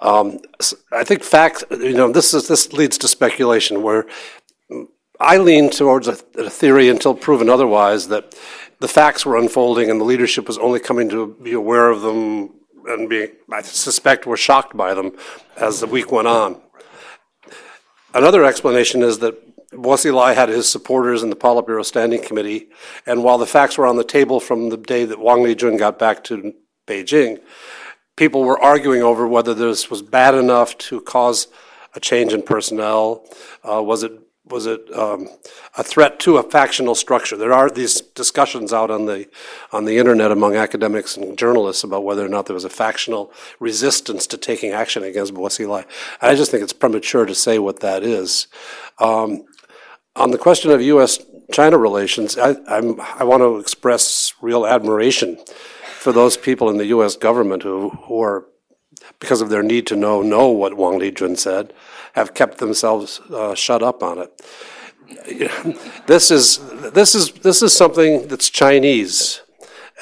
[0.00, 0.40] Um,
[0.92, 4.06] I think fact, you know, this is this leads to speculation where
[5.20, 8.34] I lean towards a, a theory until proven otherwise that
[8.80, 12.50] the facts were unfolding and the leadership was only coming to be aware of them
[12.88, 15.16] and be, I suspect, were shocked by them
[15.56, 16.60] as the week went on.
[18.12, 22.68] Another explanation is that Bo Xilai had his supporters in the Politburo Standing Committee,
[23.06, 25.98] and while the facts were on the table from the day that Wang Lijun got
[25.98, 26.54] back to
[26.86, 27.40] Beijing,
[28.16, 31.48] people were arguing over whether this was bad enough to cause
[31.94, 33.24] a change in personnel.
[33.68, 34.12] Uh, was it
[34.44, 35.28] was it um,
[35.78, 37.36] a threat to a factional structure?
[37.36, 39.28] There are these discussions out on the
[39.72, 43.32] on the internet among academics and journalists about whether or not there was a factional
[43.60, 45.86] resistance to taking action against Bo Xilai.
[46.20, 48.48] I just think it's premature to say what that is.
[48.98, 49.46] Um,
[50.16, 55.38] on the question of U.S.-China relations, I, I'm, I want to express real admiration
[55.98, 57.16] for those people in the U.S.
[57.16, 58.46] government who, who are,
[59.18, 61.72] because of their need to know, know what Wang Lijun said,
[62.14, 64.42] have kept themselves uh, shut up on it.
[66.06, 66.58] This is
[66.92, 69.42] this is this is something that's Chinese,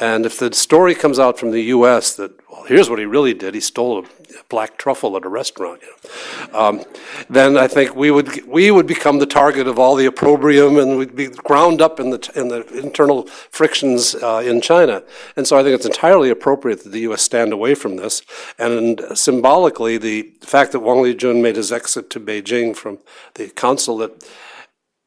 [0.00, 2.14] and if the story comes out from the U.S.
[2.14, 4.02] that well, here's what he really did, he stole a
[4.48, 6.84] black truffle at a restaurant, you know, um,
[7.28, 10.98] then I think we would we would become the target of all the opprobrium, and
[10.98, 15.02] we'd be ground up in the in the internal frictions uh, in China.
[15.36, 17.22] And so I think it's entirely appropriate that the U.S.
[17.22, 18.22] stand away from this.
[18.58, 22.98] And symbolically, the fact that Wang Lijun made his exit to Beijing from
[23.34, 24.24] the consulate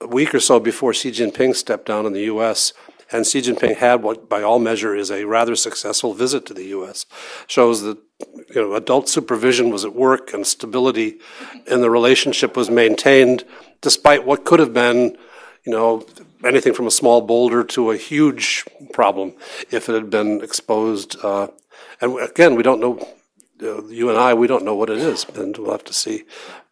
[0.02, 2.74] a week or so before Xi Jinping stepped down in the U.S.
[3.12, 6.66] And Xi Jinping had what, by all measure, is a rather successful visit to the
[6.66, 7.06] U.S.
[7.48, 7.98] Shows that
[8.54, 11.20] you know adult supervision was at work and stability
[11.68, 13.44] in the relationship was maintained,
[13.82, 15.18] despite what could have been,
[15.66, 16.06] you know,
[16.44, 19.34] anything from a small boulder to a huge problem
[19.72, 21.16] if it had been exposed.
[21.24, 21.48] Uh,
[22.02, 23.08] and again, we don't know.
[23.62, 26.24] Uh, you and I, we don't know what it is, and we'll have to see.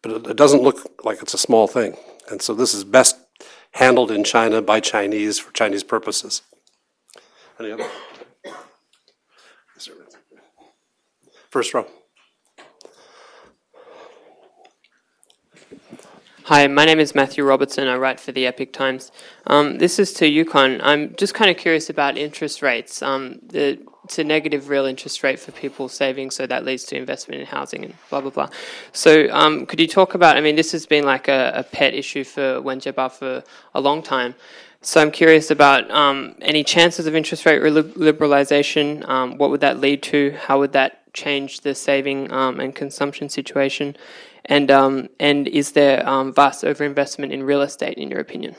[0.02, 1.96] But it, it doesn't look like it's a small thing.
[2.30, 3.16] And so this is best
[3.72, 6.42] handled in China by Chinese for Chinese purposes.
[7.58, 7.88] Any other?
[11.52, 11.86] First row.
[16.44, 17.88] Hi, my name is Matthew Robertson.
[17.88, 19.12] I write for the Epoch Times.
[19.46, 20.80] Um, this is to Yukon.
[20.82, 23.02] I'm just kind of curious about interest rates.
[23.02, 26.96] Um, the, it's a negative real interest rate for people saving, so that leads to
[26.96, 28.48] investment in housing and blah, blah, blah.
[28.92, 30.38] So, um, could you talk about?
[30.38, 33.44] I mean, this has been like a, a pet issue for Wen Jiabao for
[33.74, 34.36] a long time.
[34.80, 39.06] So, I'm curious about um, any chances of interest rate liberalization.
[39.06, 40.30] Um, what would that lead to?
[40.40, 43.96] How would that change the saving um, and consumption situation?
[44.44, 48.56] And um, and is there um, vast overinvestment in real estate, in your opinion?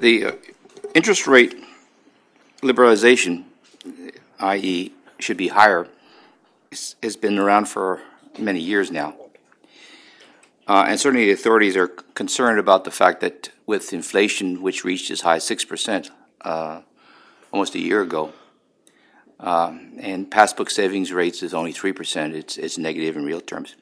[0.00, 0.32] The uh,
[0.94, 1.56] interest rate
[2.62, 3.44] liberalization,
[4.40, 5.88] i.e., should be higher,
[7.02, 8.00] has been around for
[8.38, 9.16] many years now.
[10.66, 15.10] Uh, and certainly the authorities are concerned about the fact that with inflation, which reached
[15.10, 16.10] as high as 6%
[16.40, 16.80] uh,
[17.52, 18.32] almost a year ago,
[19.38, 23.76] um, and passbook savings rates is only 3%, it's, it's negative in real terms.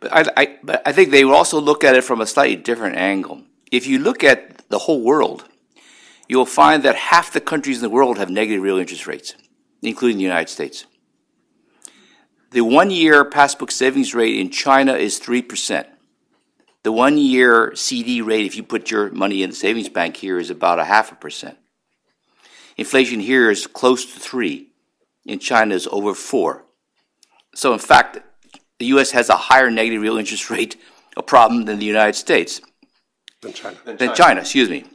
[0.00, 2.96] But I, I, but I think they also look at it from a slightly different
[2.96, 3.42] angle.
[3.70, 5.44] If you look at the whole world,
[6.26, 9.34] you'll find that half the countries in the world have negative real interest rates,
[9.82, 10.86] including the United States.
[12.52, 15.84] The one year passbook savings rate in China is 3%.
[16.88, 20.38] The one year CD rate, if you put your money in the savings bank here,
[20.38, 21.58] is about a half a percent.
[22.78, 24.68] Inflation here is close to 3.
[25.26, 26.64] In China is over 4.
[27.54, 28.20] So, in fact,
[28.78, 29.10] the U.S.
[29.10, 30.80] has a higher negative real interest rate,
[31.14, 32.62] a problem than the United States.
[33.42, 33.76] Than China.
[33.84, 34.86] Than China, China excuse me.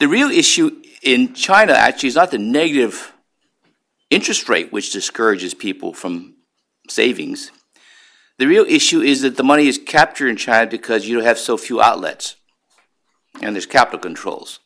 [0.00, 3.12] The real issue in China actually is not the negative
[4.10, 6.34] interest rate, which discourages people from
[6.88, 7.52] savings.
[8.38, 11.56] The real issue is that the money is captured in China because you have so
[11.56, 12.36] few outlets
[13.40, 14.60] and there's capital controls.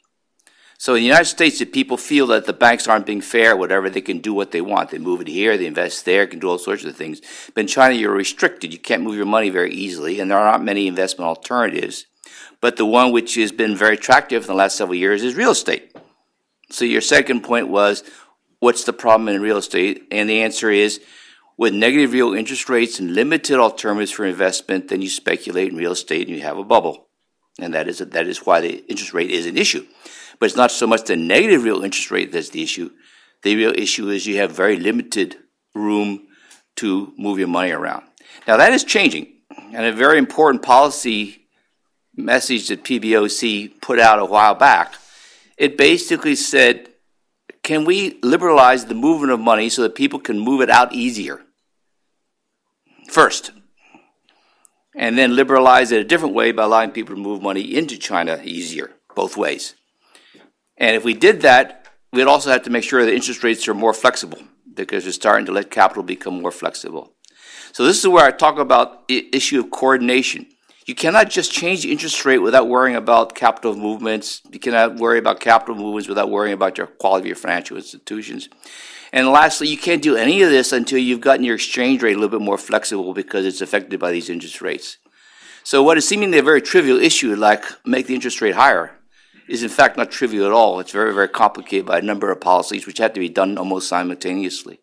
[0.76, 3.90] So in the United States, if people feel that the banks aren't being fair, whatever,
[3.90, 4.90] they can do what they want.
[4.90, 7.20] They move it here, they invest there, can do all sorts of things.
[7.54, 8.72] But in China, you're restricted.
[8.72, 12.06] You can't move your money very easily, and there are not many investment alternatives.
[12.62, 15.50] But the one which has been very attractive in the last several years is real
[15.50, 15.94] estate.
[16.70, 18.02] So your second point was,
[18.60, 20.06] what's the problem in real estate?
[20.10, 21.00] And the answer is,
[21.60, 25.92] with negative real interest rates and limited alternatives for investment, then you speculate in real
[25.92, 27.08] estate and you have a bubble.
[27.60, 29.84] And that is, that is why the interest rate is an issue.
[30.38, 32.88] But it's not so much the negative real interest rate that's the issue.
[33.42, 35.36] The real issue is you have very limited
[35.74, 36.28] room
[36.76, 38.06] to move your money around.
[38.48, 39.26] Now that is changing.
[39.74, 41.46] And a very important policy
[42.16, 44.94] message that PBOC put out a while back,
[45.58, 46.88] it basically said,
[47.62, 51.42] can we liberalize the movement of money so that people can move it out easier?
[53.10, 53.50] First,
[54.94, 58.40] and then liberalize it a different way by allowing people to move money into China
[58.44, 59.74] easier, both ways.
[60.76, 63.74] And if we did that, we'd also have to make sure that interest rates are
[63.74, 64.38] more flexible
[64.74, 67.12] because we're starting to let capital become more flexible.
[67.72, 70.46] So this is where I talk about the issue of coordination.
[70.86, 74.40] You cannot just change the interest rate without worrying about capital movements.
[74.52, 78.48] You cannot worry about capital movements without worrying about your quality of your financial institutions.
[79.12, 82.20] And lastly, you can't do any of this until you've gotten your exchange rate a
[82.20, 84.98] little bit more flexible because it's affected by these interest rates.
[85.64, 88.92] So what is seemingly a very trivial issue, like make the interest rate higher,
[89.48, 90.78] is in fact not trivial at all.
[90.80, 93.88] It's very, very complicated by a number of policies which have to be done almost
[93.88, 94.80] simultaneously.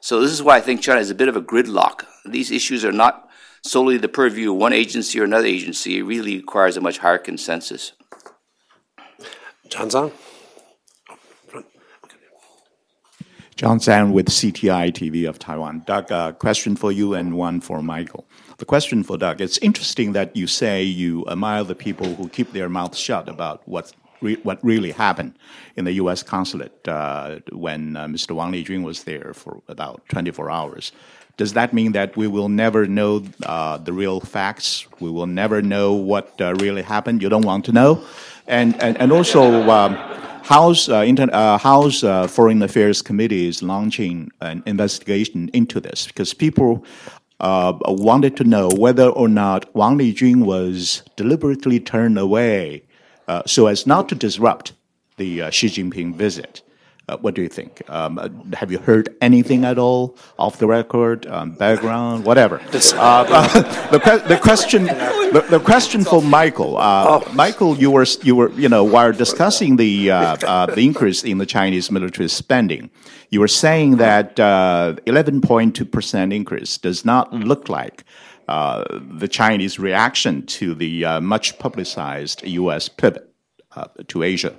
[0.00, 2.04] So this is why I think China is a bit of a gridlock.
[2.24, 3.28] These issues are not
[3.62, 5.98] solely the purview of one agency or another agency.
[5.98, 7.92] It really requires a much higher consensus.
[9.68, 10.12] John Zhang?
[13.60, 15.82] John Zhang with CTI TV of Taiwan.
[15.84, 18.24] Doug, a question for you and one for Michael.
[18.56, 22.54] The question for Doug, it's interesting that you say you admire the people who keep
[22.54, 23.92] their mouths shut about what,
[24.22, 25.34] re- what really happened
[25.76, 26.22] in the U.S.
[26.22, 28.34] consulate uh, when uh, Mr.
[28.34, 30.92] Wang Lijun was there for about 24 hours.
[31.36, 34.86] Does that mean that we will never know uh, the real facts?
[35.00, 37.20] We will never know what uh, really happened?
[37.20, 38.02] You don't want to know?
[38.50, 39.94] And, and, and also, um,
[40.42, 46.08] House, uh, Inter- uh, House uh, Foreign Affairs Committee is launching an investigation into this
[46.08, 46.84] because people
[47.38, 52.82] uh, wanted to know whether or not Wang Lijun was deliberately turned away
[53.28, 54.72] uh, so as not to disrupt
[55.16, 56.62] the uh, Xi Jinping visit.
[57.10, 57.82] Uh, what do you think?
[57.90, 62.60] Um, uh, have you heard anything at all off the record, um, background, whatever?
[63.00, 63.24] Uh,
[63.90, 66.76] the, the, question, the, the, question for Michael.
[66.78, 67.22] Oh.
[67.34, 71.90] Michael, you were, you were, you know, while discussing the the increase in the Chinese
[71.90, 72.90] military spending,
[73.30, 78.04] you were saying that 11.2% increase does not look like
[78.48, 82.88] uh, the Chinese reaction to the uh, much publicized U.S.
[82.88, 83.32] pivot
[83.76, 84.58] uh, to Asia.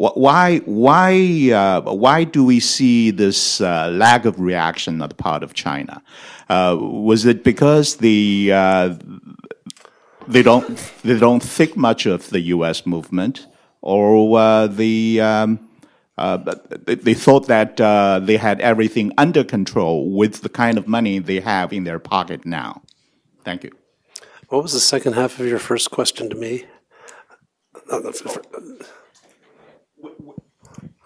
[0.00, 5.42] Why, why, uh, why do we see this uh, lack of reaction on the part
[5.42, 6.02] of China?
[6.48, 8.94] Uh, was it because the uh,
[10.26, 12.86] they don't they don't think much of the U.S.
[12.86, 13.46] movement,
[13.82, 15.68] or uh, the um,
[16.16, 16.54] uh,
[16.86, 17.76] they thought that
[18.24, 22.46] they had everything under control with the kind of money they have in their pocket
[22.46, 22.80] now?
[23.44, 23.72] Thank you.
[24.48, 26.64] What was the second half of your first question to me?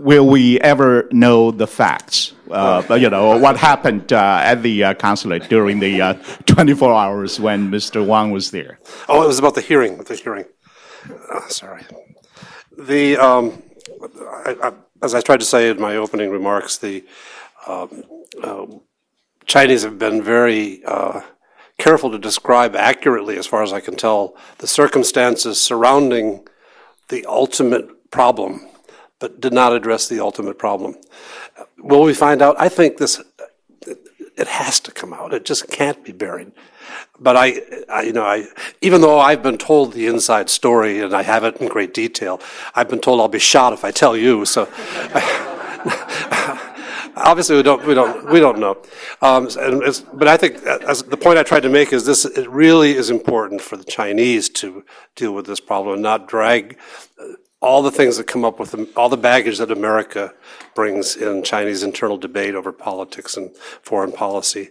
[0.05, 2.35] Will we ever know the facts?
[2.51, 6.13] Uh, you know, what happened uh, at the uh, consulate during the uh,
[6.47, 8.07] 24 hours when Mr.
[8.07, 8.79] Wang was there?
[9.09, 9.97] Oh, it was about the hearing.
[9.97, 10.45] The hearing.
[11.33, 11.85] Oh, sorry.
[12.79, 13.63] The um,
[14.47, 17.05] I, I, as I tried to say in my opening remarks, the
[17.67, 18.05] um,
[18.43, 18.67] uh,
[19.47, 21.23] Chinese have been very uh,
[21.79, 26.47] careful to describe accurately, as far as I can tell, the circumstances surrounding
[27.09, 28.67] the ultimate problem,
[29.19, 30.97] but did not address the ultimate problem.
[31.79, 32.57] Will we find out?
[32.59, 33.21] I think this,
[34.37, 35.33] it has to come out.
[35.33, 36.53] It just can't be buried.
[37.19, 38.47] But I, I, you know, I,
[38.81, 42.41] even though I've been told the inside story and I have it in great detail,
[42.75, 44.45] I've been told I'll be shot if I tell you.
[44.45, 44.62] So,
[47.17, 48.83] obviously we don't, we don't, we don't know.
[49.23, 49.49] Um,
[50.12, 53.11] but I think as the point I tried to make is this: it really is
[53.11, 54.85] important for the Chinese to
[55.15, 56.79] deal with this problem and not drag
[57.65, 60.35] all the things that come up with all the baggage that America
[60.75, 64.71] brings in Chinese internal debate over politics and foreign policy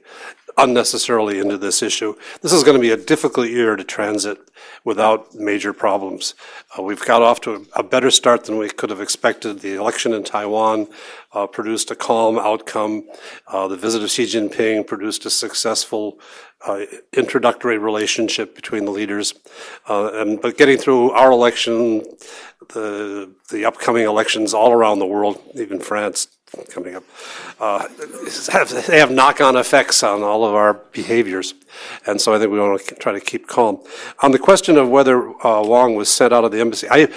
[0.57, 2.15] unnecessarily into this issue.
[2.41, 4.37] This is going to be a difficult year to transit
[4.83, 6.35] without major problems.
[6.77, 9.59] Uh, we've got off to a, a, better start than we could have expected.
[9.59, 10.87] The election in Taiwan
[11.31, 13.07] uh, produced a calm outcome.
[13.47, 16.19] Uh, the visit of Xi Jinping produced a successful
[16.65, 19.33] uh, introductory relationship between the leaders.
[19.87, 22.03] Uh, and but getting through our election,
[22.73, 26.27] the the upcoming elections all around the world, even France
[26.69, 27.03] coming up,
[27.59, 27.87] uh,
[28.51, 31.55] have, they have knock-on effects on all of our behaviors,
[32.05, 33.79] and so I think we want to try to keep calm.
[34.21, 37.07] On the question of whether uh, Wang was sent out of the embassy, I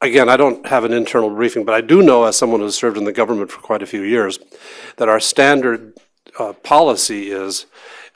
[0.00, 2.96] again, I don't have an internal briefing, but I do know, as someone who's served
[2.96, 4.38] in the government for quite a few years,
[4.96, 5.94] that our standard
[6.38, 7.66] uh, policy is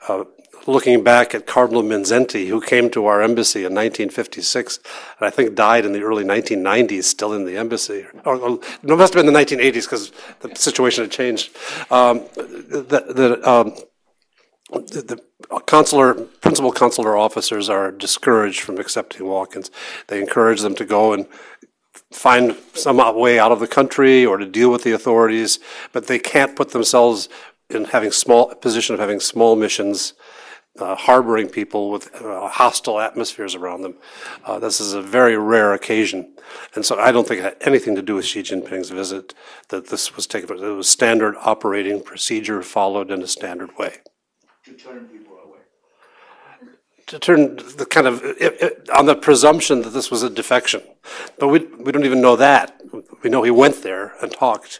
[0.07, 0.23] uh,
[0.67, 4.79] looking back at Cardinal Mindszenty, who came to our embassy in 1956,
[5.19, 8.05] and I think died in the early 1990s, still in the embassy.
[8.25, 11.55] Or, or it must have been the 1980s because the situation had changed.
[11.89, 13.73] Um, the, the, um,
[14.71, 15.01] the,
[15.49, 19.71] the consular, principal consular officers are discouraged from accepting walk-ins.
[20.07, 21.27] They encourage them to go and
[22.11, 25.59] find some way out of the country or to deal with the authorities,
[25.91, 27.29] but they can't put themselves
[27.69, 30.13] in having small position of having small missions
[30.79, 33.95] uh, harboring people with uh, hostile atmospheres around them.
[34.45, 36.33] Uh, this is a very rare occasion.
[36.75, 39.33] And so I don't think it had anything to do with Xi Jinping's visit
[39.69, 40.57] that this was taken.
[40.57, 43.97] It was standard operating procedure followed in a standard way.
[44.65, 45.59] To turn people away.
[47.07, 50.81] To turn the kind of, it, it, on the presumption that this was a defection.
[51.37, 52.81] But we, we don't even know that.
[53.23, 54.79] We know he went there and talked.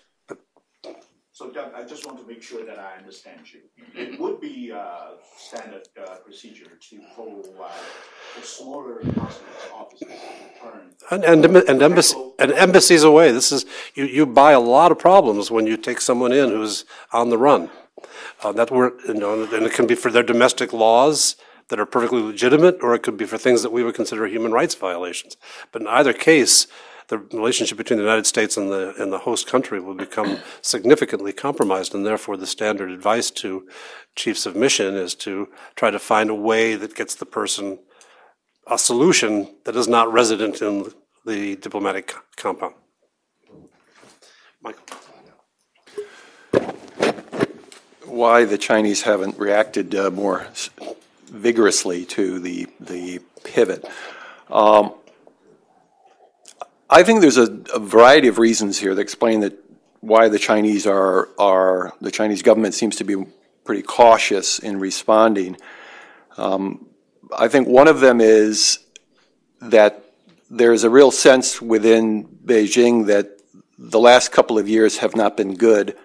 [1.41, 3.61] So Doug, I just want to make sure that I understand you.
[3.95, 10.61] It would be uh, standard uh, procedure to hold uh, for smaller consulate offices to
[10.61, 10.93] turn.
[11.09, 13.31] And, and, and, embassy, and embassies away.
[13.31, 13.65] This is
[13.95, 17.39] you, you buy a lot of problems when you take someone in who's on the
[17.39, 17.71] run.
[18.43, 21.37] Uh, that were you know, and it can be for their domestic laws
[21.69, 24.51] that are perfectly legitimate, or it could be for things that we would consider human
[24.51, 25.37] rights violations.
[25.71, 26.67] But in either case,
[27.11, 31.33] the relationship between the United States and the and the host country will become significantly
[31.33, 33.67] compromised, and therefore the standard advice to
[34.15, 37.79] chiefs of mission is to try to find a way that gets the person
[38.65, 40.89] a solution that is not resident in
[41.25, 42.75] the diplomatic compound.
[44.61, 44.85] Michael.
[48.05, 50.47] Why the Chinese haven't reacted uh, more
[51.25, 53.85] vigorously to the the pivot.
[54.49, 54.93] Um,
[56.93, 59.57] I think there's a, a, variety of reasons here that explain that
[60.01, 63.15] why the Chinese are are the Chinese government seems to be
[63.63, 65.55] pretty cautious in responding.
[66.35, 66.87] Um,
[67.35, 68.79] I think one of them is
[69.61, 70.03] that
[70.49, 73.39] there's a real sense within Beijing that
[73.77, 75.95] the last couple of years have not been good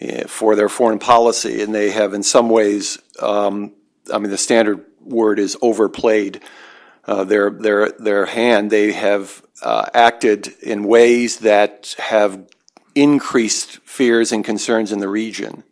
[0.00, 3.72] uh, for their foreign policy, and they have, in some ways, um,
[4.12, 6.40] I mean, the standard word is overplayed
[7.06, 8.70] uh, their their their hand.
[8.70, 12.46] They have uh, acted in ways that have
[12.94, 15.62] increased fears and concerns in the region.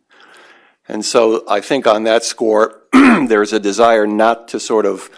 [0.87, 5.09] And so I think on that score, there's a desire not to sort of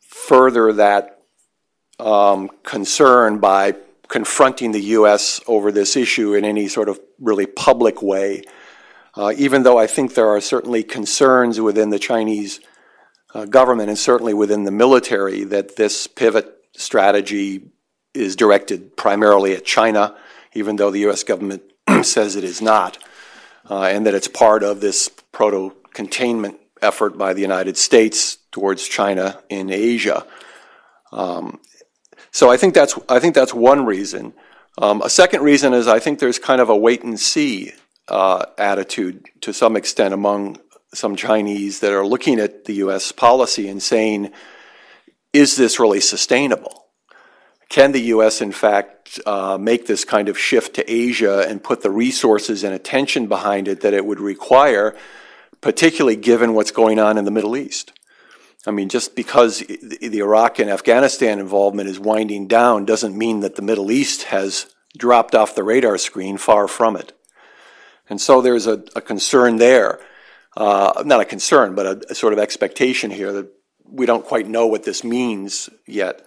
[0.00, 1.22] further that
[1.98, 3.74] um, concern by
[4.08, 5.40] confronting the U.S.
[5.46, 8.42] over this issue in any sort of really public way.
[9.14, 12.60] Uh, even though I think there are certainly concerns within the Chinese
[13.34, 17.70] uh, government and certainly within the military that this pivot strategy
[18.14, 20.16] is directed primarily at China,
[20.54, 21.24] even though the U.S.
[21.24, 21.62] government
[22.02, 22.98] says it is not,
[23.68, 28.88] uh, and that it's part of this proto containment effort by the United States towards
[28.88, 30.26] China in Asia.
[31.12, 31.60] Um,
[32.30, 34.32] so I think that's I think that's one reason.
[34.78, 37.72] Um, a second reason is I think there's kind of a wait and see
[38.08, 40.58] uh, attitude to some extent among
[40.94, 43.12] some Chinese that are looking at the U.S.
[43.12, 44.30] policy and saying,
[45.32, 46.79] "Is this really sustainable?"
[47.70, 51.82] Can the U.S., in fact, uh, make this kind of shift to Asia and put
[51.82, 54.96] the resources and attention behind it that it would require,
[55.60, 57.92] particularly given what's going on in the Middle East?
[58.66, 63.54] I mean, just because the Iraq and Afghanistan involvement is winding down doesn't mean that
[63.54, 64.66] the Middle East has
[64.98, 67.12] dropped off the radar screen, far from it.
[68.08, 70.00] And so there's a, a concern there.
[70.56, 73.48] Uh, not a concern, but a, a, sort of expectation here that
[73.84, 76.26] we don't quite know what this means yet.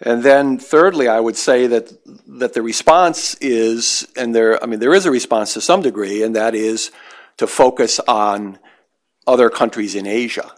[0.00, 1.92] And then thirdly, I would say that
[2.26, 6.22] that the response is, and there, I mean, there is a response to some degree,
[6.22, 6.90] and that is
[7.38, 8.58] to focus on
[9.26, 10.52] other countries in Asia,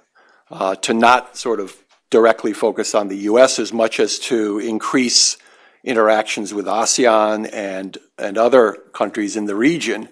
[0.51, 1.77] uh, to not sort of
[2.11, 3.59] directly focus on the U.S.
[3.59, 5.37] as much as to increase
[5.85, 10.09] interactions with ASEAN and and other countries in the region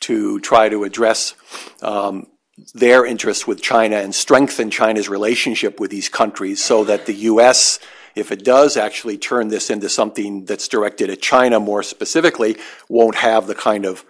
[0.00, 1.34] to try to address
[1.82, 2.26] um,
[2.74, 7.78] their interests with China and strengthen China's relationship with these countries so that the U.S.,
[8.16, 12.56] if it does actually turn this into something that's directed at China more specifically,
[12.88, 14.04] won't have the kind of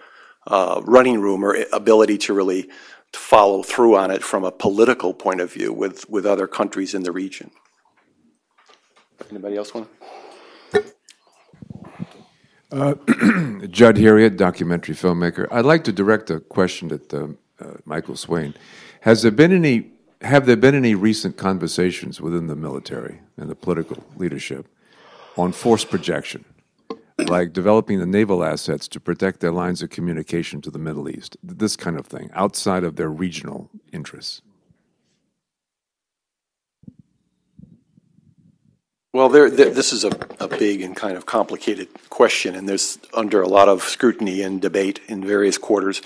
[0.47, 2.69] uh, running room or ability to really
[3.13, 7.03] follow through on it from a political point of view with, with other countries in
[7.03, 7.51] the region.
[9.29, 9.89] Anybody else want
[10.71, 10.83] to?
[12.71, 12.95] Uh,
[13.67, 15.47] Judd Herriott, documentary filmmaker.
[15.51, 17.27] I'd like to direct a question at uh,
[17.85, 18.53] Michael Swaine.
[19.01, 19.91] Has there been any?
[20.21, 24.67] Have there been any recent conversations within the military and the political leadership
[25.37, 26.43] on force projection,
[27.27, 31.37] like developing the naval assets to protect their lines of communication to the Middle East?
[31.43, 34.41] This kind of thing, outside of their regional interests.
[39.13, 42.99] Well, there, there, this is a, a big and kind of complicated question, and there's
[43.13, 46.01] under a lot of scrutiny and debate in various quarters.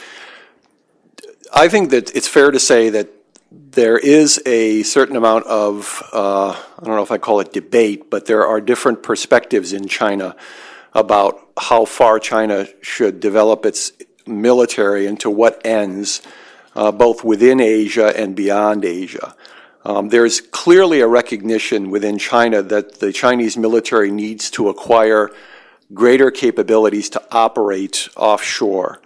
[1.53, 3.09] I think that it's fair to say that
[3.51, 8.09] there is a certain amount of, uh, I don't know if I call it debate,
[8.09, 10.35] but there are different perspectives in China
[10.93, 13.91] about how far China should develop its
[14.25, 16.21] military and to what ends,
[16.75, 19.35] uh, both within Asia and beyond Asia.
[19.83, 25.29] Um, there's clearly a recognition within China that the Chinese military needs to acquire
[25.93, 29.01] greater capabilities to operate offshore.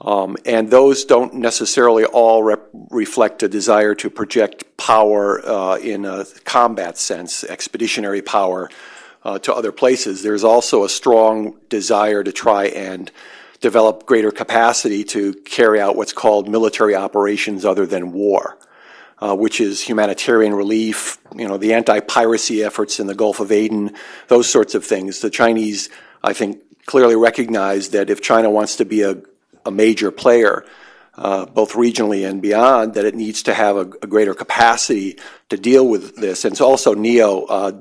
[0.00, 6.04] Um, and those don't necessarily all rep- reflect a desire to project power uh, in
[6.04, 8.68] a combat sense, expeditionary power
[9.24, 10.22] uh, to other places.
[10.22, 13.10] There's also a strong desire to try and
[13.60, 18.58] develop greater capacity to carry out what's called military operations other than war
[19.18, 23.94] uh, which is humanitarian relief, you know, the anti-piracy efforts in the Gulf of Aden,
[24.28, 25.20] those sorts of things.
[25.20, 25.88] The Chinese,
[26.22, 29.16] I think, clearly recognize that if China wants to be a,
[29.66, 30.64] a major player,
[31.14, 35.18] uh, both regionally and beyond, that it needs to have a, greater capacity
[35.48, 36.44] to deal with this.
[36.44, 37.72] And so also NEO, uh,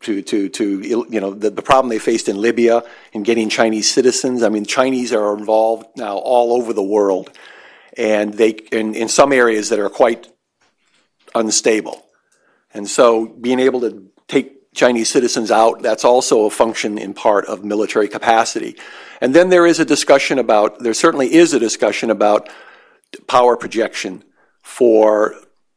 [0.00, 0.80] to, to, to,
[1.10, 2.82] you know, the, the problem they faced in Libya
[3.12, 4.42] in getting Chinese citizens.
[4.42, 7.30] I mean, Chinese are involved now all over the world.
[7.96, 10.28] And they, in, in some areas that are quite
[11.34, 12.04] unstable.
[12.74, 14.10] And so being able to
[14.76, 18.76] Chinese citizens out, that's also a function in part of military capacity.
[19.20, 22.48] And then there is a discussion about, there certainly is a discussion about
[23.26, 24.22] power projection
[24.62, 25.34] for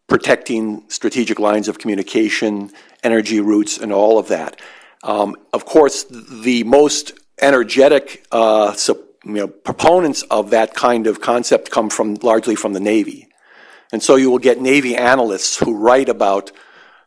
[0.08, 2.72] protecting strategic lines of communication,
[3.02, 4.60] energy routes, and all of that.
[5.04, 8.76] Um, of course, the most energetic uh,
[9.24, 13.30] you know, proponents of that kind of concept come from largely from the Navy.
[13.94, 16.52] And so you will get Navy analysts who write about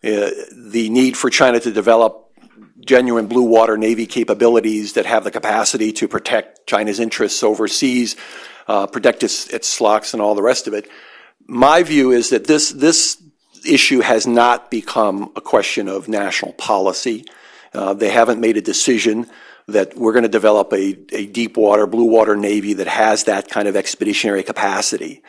[0.03, 2.23] the need for China to develop
[2.85, 8.16] genuine blue water Navy capabilities that have the capacity to protect China's interests overseas,
[8.66, 10.89] uh, protect its, its SLOCs and all the rest of it.
[11.47, 13.23] My view is that this, this
[13.65, 17.24] issue has not become a question of national policy.
[17.73, 19.27] Uh, they haven't made a decision
[19.69, 23.49] that we're going to develop a, a deep water, blue water Navy that has that
[23.49, 25.23] kind of expeditionary capacity.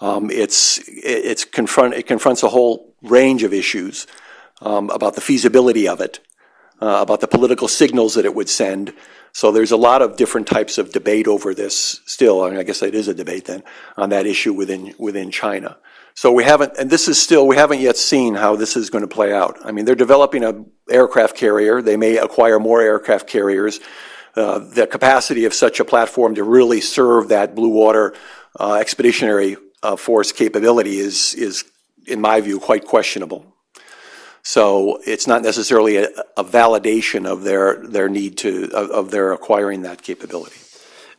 [0.00, 4.06] Um, it's it's confront it confronts a whole range of issues
[4.60, 6.20] um, about the feasibility of it,
[6.80, 8.92] uh, about the political signals that it would send.
[9.32, 12.42] So there's a lot of different types of debate over this still.
[12.42, 13.62] I, mean, I guess it is a debate then
[13.96, 15.76] on that issue within within China.
[16.16, 19.02] So we haven't, and this is still we haven't yet seen how this is going
[19.02, 19.58] to play out.
[19.64, 21.82] I mean, they're developing a aircraft carrier.
[21.82, 23.80] They may acquire more aircraft carriers.
[24.36, 28.14] Uh, the capacity of such a platform to really serve that blue water
[28.58, 29.56] uh, expeditionary
[29.96, 31.64] force capability is, is,
[32.06, 33.44] in my view, quite questionable.
[34.42, 39.32] So it's not necessarily a, a validation of their, their need to, of, of their
[39.32, 40.56] acquiring that capability.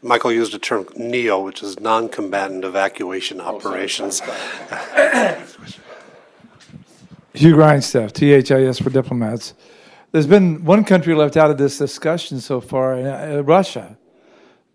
[0.04, 4.22] Michael used a term NEO, which is non-combatant evacuation operations.
[7.34, 9.56] Hugh Grindstaff, THIS for diplomats.
[10.12, 13.98] there's been one country left out of this discussion so far, uh, Russia.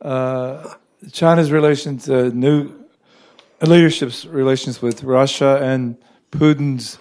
[0.02, 0.74] Uh,
[1.12, 2.79] China's relations, uh, new
[3.66, 5.96] leadership's relations with Russia, and
[6.32, 6.98] Putin's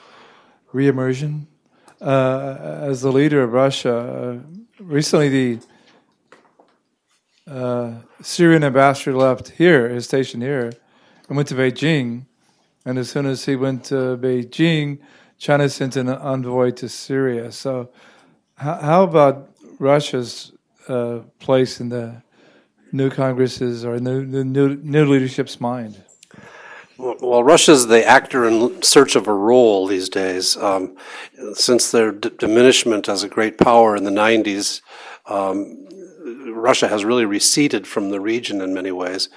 [0.73, 1.45] reemersion
[2.02, 3.95] uh, as the leader of Russia.
[3.98, 4.40] Uh,
[4.80, 5.60] recently, the
[7.49, 10.72] uh, Syrian ambassador left here, is stationed here,
[11.27, 12.26] and went to Beijing.
[12.86, 14.99] And as soon as he went to Beijing,
[15.38, 17.52] China sent an envoy to Syria.
[17.52, 17.90] So,
[18.56, 20.52] how, about Russia's
[20.90, 22.22] uh, place in the
[22.91, 26.03] new Congress's or the new, new leadership's mind?
[27.01, 30.57] Well, Russia's the actor in search of a role these days.
[30.57, 30.97] Um,
[31.53, 34.81] since their d- diminishment as a great power in the 90s,
[35.26, 35.88] um,
[36.53, 39.30] Russia has really receded from the region in many ways.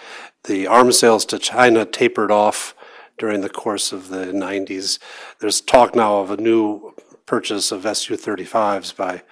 [0.42, 2.74] The arms sales to China tapered off
[3.16, 4.98] during the course of the 90s.
[5.38, 9.22] There's talk now of a new purchase of Su 35s by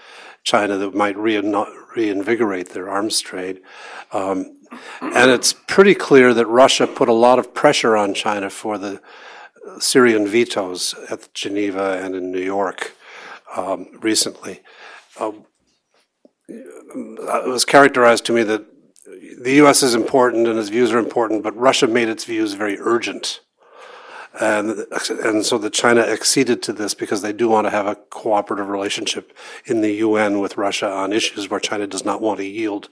[0.45, 3.61] China that might reinvigorate their arms trade.
[4.13, 4.60] Um,
[5.01, 9.01] and it's pretty clear that Russia put a lot of pressure on China for the
[9.79, 12.95] Syrian vetoes at Geneva and in New York
[13.57, 14.61] um, recently.
[15.19, 15.33] Uh,
[16.49, 18.65] it was characterized to me that
[19.41, 19.83] the U.S.
[19.83, 23.41] is important and its views are important, but Russia made its views very urgent.
[24.39, 24.87] And,
[25.25, 28.69] and so that China acceded to this because they do want to have a cooperative
[28.69, 29.37] relationship
[29.67, 32.91] in the UN with Russia on issues where China does not want to yield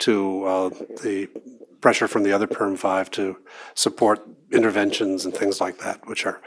[0.00, 0.68] to uh,
[1.02, 1.28] the
[1.80, 3.38] pressure from the other Perm 5 to
[3.74, 6.40] support interventions and things like that, which are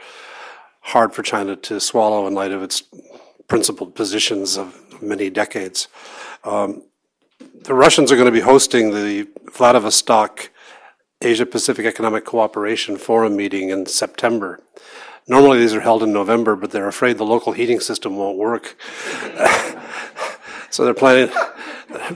[0.80, 2.82] hard for China to swallow in light of its
[3.48, 5.88] principled positions of many decades.
[6.44, 6.82] Um,
[7.62, 10.50] the Russians are going to be hosting the Vladivostok
[11.20, 14.60] Asia Pacific Economic Cooperation Forum meeting in September.
[15.26, 18.76] Normally these are held in November, but they're afraid the local heating system won't work.
[20.70, 21.34] so they're planning.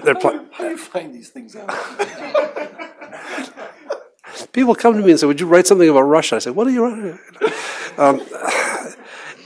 [0.04, 1.68] They're pl- How do you find these things out?
[4.52, 6.66] People come to me and say, "Would you write something about Russia?" I say, "What
[6.66, 7.18] are you writing?"
[7.98, 8.22] Um,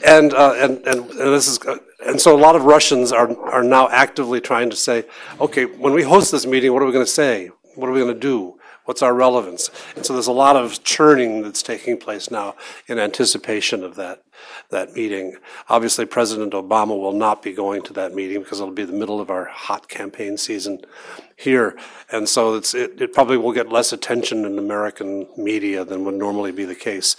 [0.05, 3.35] and, uh, and and and this is uh, and so a lot of Russians are
[3.49, 5.05] are now actively trying to say,
[5.41, 7.51] "Okay, when we host this meeting, what are we going to say?
[7.75, 8.56] What are we going to do?"
[8.87, 9.69] What's our relevance?
[9.97, 12.55] And so there's a lot of churning that's taking place now
[12.87, 14.23] in anticipation of that,
[14.71, 15.37] that meeting.
[15.69, 19.21] Obviously, President Obama will not be going to that meeting because it'll be the middle
[19.21, 20.83] of our hot campaign season
[21.35, 21.77] here.
[22.13, 26.53] And so it, it probably will get less attention in American media than would normally
[26.53, 27.17] be the case,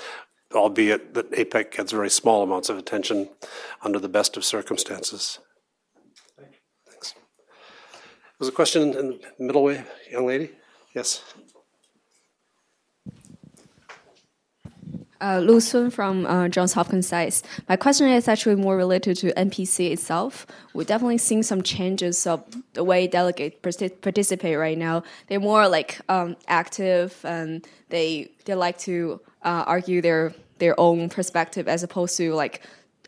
[0.56, 3.28] albeit that APEC gets very small amounts of attention
[3.82, 5.40] under the best of circumstances.
[6.90, 7.14] Thanks.
[8.40, 10.52] Was a question in the middle way, young lady?
[10.96, 11.22] Yes.
[15.20, 17.42] Uh, Lu Sun from uh, Johns Hopkins SAIS.
[17.68, 20.46] My question is actually more related to NPC itself.
[20.74, 23.58] We're definitely seeing some changes of the way delegates
[24.02, 25.04] participate right now.
[25.28, 31.10] They're more like um, active and they they like to uh, argue their their own
[31.10, 32.62] perspective as opposed to like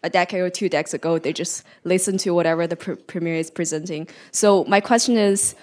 [0.04, 3.52] a decade or two decades ago they just listen to whatever the pr- premier is
[3.52, 4.08] presenting.
[4.32, 5.56] So my question is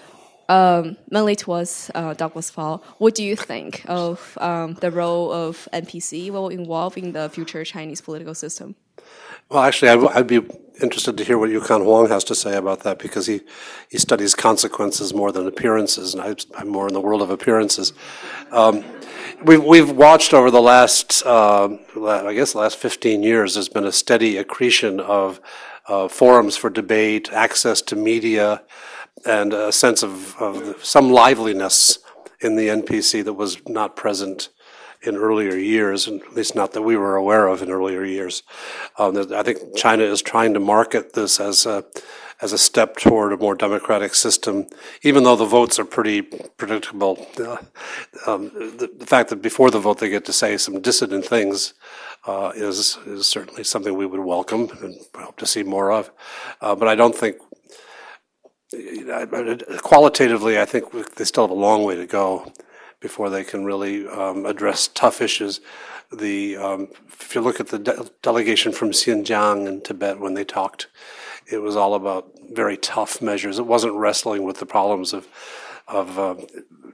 [0.49, 2.83] um, mainly towards uh, Douglas Paal.
[2.97, 7.63] What do you think of um, the role of NPC will involve in the future
[7.63, 8.75] Chinese political system?
[9.49, 10.41] Well, actually, I'd, I'd, be
[10.81, 13.41] interested to hear what Yukon Huang has to say about that because he,
[13.89, 17.93] he studies consequences more than appearances, and I, am more in the world of appearances.
[18.51, 18.83] Um,
[19.43, 23.85] we've, we've watched over the last, uh, I guess, the last 15 years, there's been
[23.85, 25.39] a steady accretion of
[25.87, 28.63] uh, forums for debate, access to media,
[29.25, 31.99] and a sense of, of some liveliness
[32.39, 34.49] in the NPC that was not present
[35.01, 38.43] in earlier years, and at least not that we were aware of in earlier years.
[38.97, 41.85] Um, I think China is trying to market this as a
[42.39, 44.67] as a step toward a more democratic system,
[45.01, 47.27] even though the votes are pretty predictable.
[47.39, 47.57] Uh,
[48.27, 51.73] um, the, the, fact that before the vote they get to say some dissident things
[52.27, 56.11] uh, is is certainly something we would welcome and hope to see more of.
[56.61, 57.37] Uh, but I don't think
[59.81, 62.51] qualitatively, I think they still have a long way to go
[62.99, 65.61] before they can really um, address tough issues.
[66.11, 70.45] The um, if you look at the de- delegation from Xinjiang and Tibet when they
[70.45, 70.87] talked,
[71.51, 73.59] it was all about very tough measures.
[73.59, 75.27] It wasn't wrestling with the problems of
[75.87, 76.35] of uh,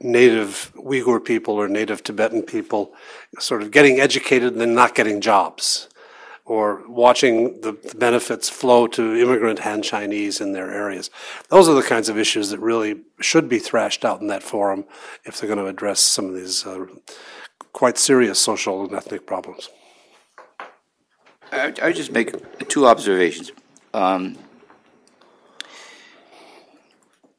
[0.02, 2.94] native Uyghur people or native Tibetan people,
[3.40, 5.90] sort of getting educated and then not getting jobs
[6.46, 11.10] or watching the benefits flow to immigrant Han Chinese in their areas.
[11.50, 14.84] Those are the kinds of issues that really should be thrashed out in that forum
[15.24, 16.86] if they're going to address some of these uh,
[17.72, 19.70] quite serious social and ethnic problems.
[21.52, 23.52] I, I just make two observations.
[23.94, 24.38] Um,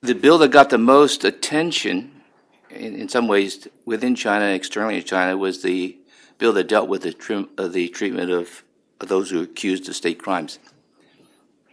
[0.01, 2.23] the bill that got the most attention,
[2.71, 5.99] in, in some ways, within China and externally in China, was the
[6.39, 8.64] bill that dealt with the, trim, uh, the treatment of,
[9.01, 10.59] of those who were accused of state crimes.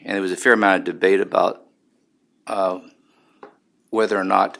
[0.03, 1.65] And there was a fair amount of debate about
[2.47, 2.79] uh,
[3.89, 4.57] whether or not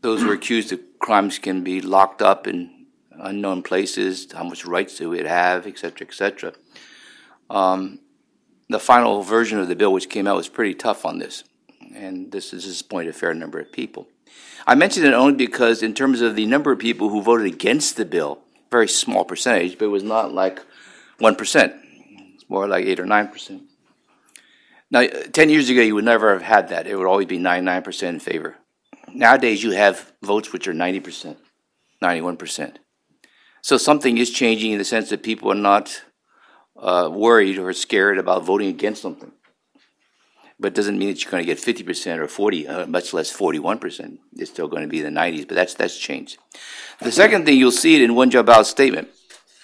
[0.00, 4.64] those who are accused of crimes can be locked up in unknown places, how much
[4.64, 6.52] rights do it have, et cetera, et cetera.
[7.50, 7.98] Um,
[8.68, 11.42] the final version of the bill, which came out, was pretty tough on this,
[11.94, 14.06] and this has disappointed a fair number of people.
[14.66, 17.96] I mention it only because, in terms of the number of people who voted against
[17.96, 18.40] the bill,
[18.70, 20.60] very small percentage, but it was not like
[21.20, 21.80] 1%.
[22.34, 23.60] It's more like 8 or 9%.
[24.90, 26.86] Now, 10 years ago, you would never have had that.
[26.86, 28.56] It would always be 99% in favor.
[29.12, 31.36] Nowadays, you have votes which are 90%,
[32.02, 32.76] 91%.
[33.62, 36.02] So something is changing in the sense that people are not
[36.76, 39.32] uh, worried or scared about voting against something.
[40.60, 43.34] But it doesn't mean that you're going to get 50% or 40, uh, much less
[43.36, 44.18] 41%.
[44.36, 46.38] It's still going to be in the 90s, but that's, that's changed.
[47.00, 49.08] The second thing you'll see it in Wen Jiabao's statement.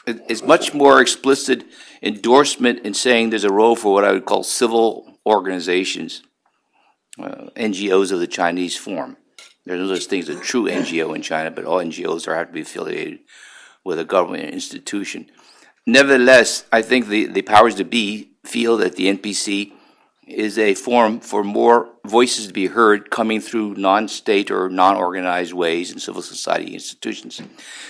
[0.06, 1.64] It's much more explicit
[2.02, 6.22] endorsement in saying there's a role for what I would call civil organizations,
[7.18, 9.16] uh, NGOs of the Chinese form.
[9.64, 12.48] There's no such thing as a true NGO in China, but all NGOs are have
[12.48, 13.20] to be affiliated
[13.82, 15.30] with a government institution.
[15.86, 19.72] Nevertheless, I think the, the powers to be feel that the NPC
[20.26, 24.96] is a forum for more voices to be heard coming through non state or non
[24.96, 27.40] organized ways in civil society institutions.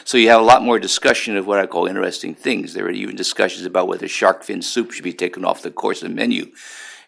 [0.04, 2.74] So you have a lot more discussion of what I call interesting things.
[2.74, 6.02] There are even discussions about whether shark fin soup should be taken off the course
[6.02, 6.52] of the menu.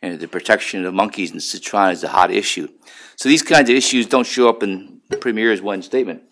[0.03, 2.69] And the protection of monkeys in Sichuan is a hot issue.
[3.17, 6.23] So these kinds of issues don't show up in the Premier's one statement,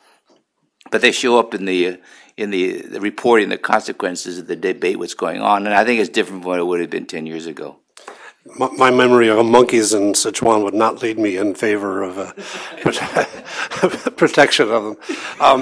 [0.91, 1.97] but they show up in the uh,
[2.37, 5.67] in the, the reporting the consequences of the debate, what's going on.
[5.67, 7.79] And I think it's different from what it would have been 10 years ago.
[8.59, 12.33] My, my memory of monkeys in Sichuan would not lead me in favor of uh,
[14.17, 14.97] protection of them.
[15.41, 15.61] Um,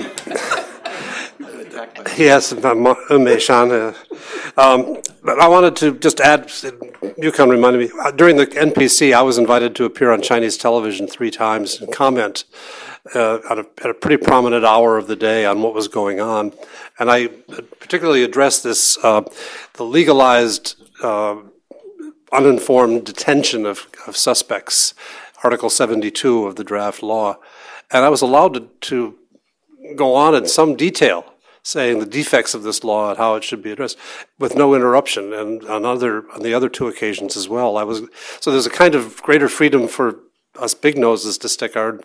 [2.17, 3.95] yes, Meishan.
[4.59, 9.15] Um, but I wanted to just add, you Yukon reminded me, uh, during the NPC,
[9.15, 12.45] I was invited to appear on Chinese television three times and comment
[13.15, 16.21] uh, at, a, at, a, pretty prominent hour of the day on what was going
[16.21, 16.53] on.
[16.99, 17.29] And I
[17.79, 19.23] particularly addressed this uh,
[19.75, 21.37] the legalized, uh,
[22.33, 24.95] uninformed detention of, of, suspects,
[25.43, 27.39] Article 72 of the draft law.
[27.91, 29.19] And I was allowed to, to
[29.97, 31.27] go on in some detail
[31.65, 33.97] saying the defects of this law and how it should be addressed
[34.39, 38.03] with no interruption and on other on the other two occasions as well i was
[38.41, 40.19] so there's a kind of greater freedom for
[40.59, 42.01] us big noses to stick our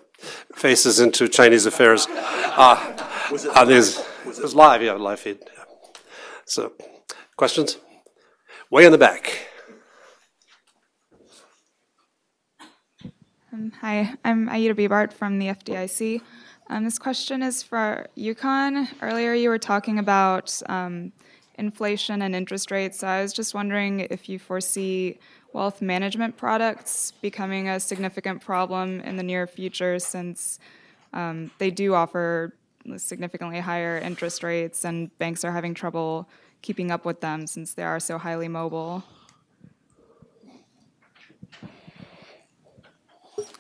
[0.53, 2.07] faces into Chinese affairs.
[2.09, 2.97] Uh,
[3.31, 3.67] was it, live?
[3.67, 5.39] Was it was live, yeah, live feed.
[6.45, 6.73] So,
[7.35, 7.77] questions?
[8.69, 9.46] Way in the back.
[13.57, 16.21] Um, hi, I'm Aida Bibart from the FDIC.
[16.69, 18.87] Um, this question is for Yukon.
[19.01, 21.11] Earlier, you were talking about um,
[21.55, 22.99] inflation and interest rates.
[22.99, 25.17] So I was just wondering if you foresee
[25.53, 30.59] wealth management products becoming a significant problem in the near future since
[31.13, 32.53] um, they do offer
[32.97, 36.29] significantly higher interest rates and banks are having trouble
[36.61, 39.03] keeping up with them since they are so highly mobile.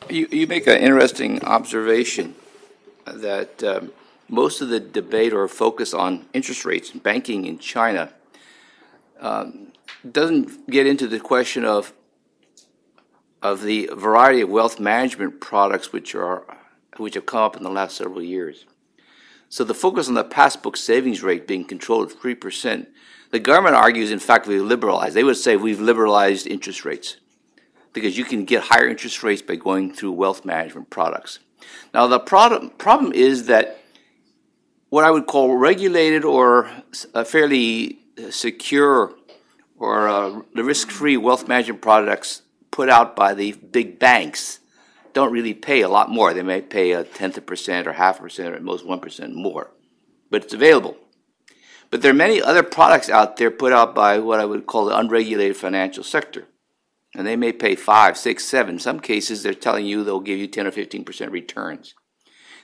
[0.09, 2.35] You, you make an interesting observation
[3.05, 3.91] that um,
[4.29, 8.13] most of the debate or focus on interest rates and banking in China
[9.19, 9.73] um,
[10.09, 11.93] doesn't get into the question of
[13.41, 16.43] of the variety of wealth management products which are
[16.97, 18.65] which have come up in the last several years.
[19.49, 22.89] So the focus on the passbook savings rate being controlled at three percent,
[23.31, 25.15] the government argues, in fact, we've liberalized.
[25.15, 27.17] They would say we've liberalized interest rates
[27.97, 31.39] because you can get higher interest rates by going through wealth management products.
[31.93, 33.79] Now the problem is that
[34.89, 36.69] what I would call regulated or
[37.25, 37.99] fairly
[38.29, 39.13] secure
[39.77, 44.59] or uh, the risk-free wealth management products put out by the big banks
[45.13, 46.33] don't really pay a lot more.
[46.33, 48.85] They may pay a tenth of a percent or half a percent or at most
[48.85, 49.71] one percent more,
[50.29, 50.95] but it's available.
[51.89, 54.85] But there are many other products out there put out by what I would call
[54.85, 56.45] the unregulated financial sector.
[57.17, 58.75] And they may pay five, six, seven.
[58.75, 61.95] In some cases, they're telling you they'll give you 10 or 15% returns.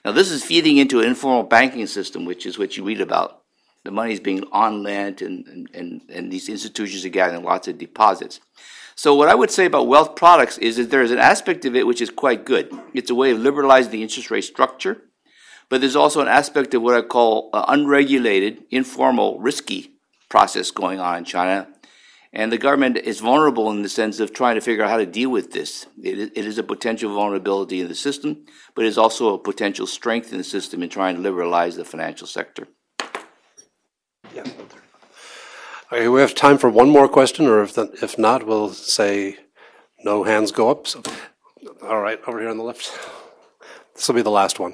[0.06, 3.44] Now, this is feeding into an informal banking system, which is what you read about
[3.84, 7.78] the money is being on lent and, and, and these institutions are gathering lots of
[7.78, 8.40] deposits.
[8.96, 11.76] So what I would say about wealth products is that there is an aspect of
[11.76, 12.72] it which is quite good.
[12.94, 15.02] It's a way of liberalizing the interest rate structure,
[15.68, 19.92] but there's also an aspect of what I call uh, unregulated, informal, risky
[20.30, 21.68] process going on in China.
[22.35, 25.05] And the government is vulnerable in the sense of trying to figure out how to
[25.05, 25.85] deal with this.
[26.01, 29.38] It is, it is a potential vulnerability in the system, but it is also a
[29.38, 32.68] potential strength in the system in trying to liberalize the financial sector.
[34.34, 34.45] Yeah.
[35.91, 39.38] Okay, we have time for one more question, or if, the, if not, we'll say
[40.03, 40.88] no hands go up.
[40.88, 41.03] So,
[41.84, 42.91] all right, over here on the left.
[43.93, 44.73] This will be the last one.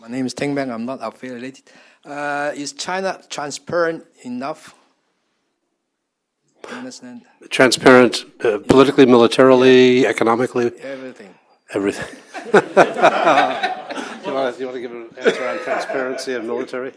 [0.00, 0.72] My name is Ting Beng.
[0.72, 1.70] I'm not affiliated.
[2.06, 4.74] Uh, is China transparent enough?
[6.70, 7.22] Understand?
[7.50, 10.66] Transparent, uh, politically, militarily, economically.
[10.80, 11.34] Everything.
[11.72, 12.18] Everything.
[14.26, 16.92] you, want to, you want to give an answer on transparency and military?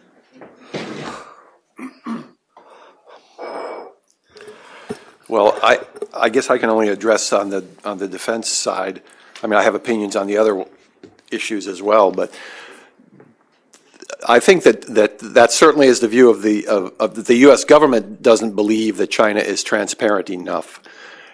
[5.27, 5.79] Well, I,
[6.13, 9.01] I guess I can only address on the, on the defense side.
[9.41, 10.65] I mean, I have opinions on the other
[11.31, 12.31] issues as well, but
[14.27, 17.64] I think that, that that certainly is the view of the, of, of the U.S.
[17.64, 20.82] government doesn't believe that China is transparent enough.